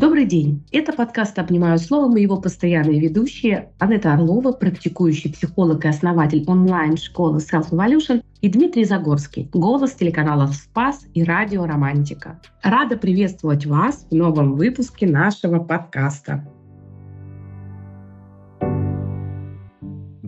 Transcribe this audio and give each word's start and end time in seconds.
Добрый 0.00 0.24
день. 0.24 0.64
Это 0.72 0.94
подкаст 0.94 1.38
«Обнимаю 1.38 1.76
словом» 1.76 2.16
и 2.16 2.22
его 2.22 2.40
постоянные 2.40 2.98
ведущие 2.98 3.70
Анетта 3.78 4.14
Орлова, 4.14 4.52
практикующий 4.52 5.30
психолог 5.30 5.84
и 5.84 5.88
основатель 5.88 6.42
онлайн-школы 6.46 7.40
Self 7.40 7.68
Evolution, 7.68 8.22
и 8.40 8.48
Дмитрий 8.48 8.86
Загорский, 8.86 9.50
голос 9.52 9.92
телеканалов 9.92 10.54
«Спас» 10.54 11.04
и 11.12 11.22
радио 11.22 11.66
«Романтика». 11.66 12.40
Рада 12.62 12.96
приветствовать 12.96 13.66
вас 13.66 14.06
в 14.10 14.14
новом 14.14 14.54
выпуске 14.54 15.06
нашего 15.06 15.58
подкаста. 15.58 16.48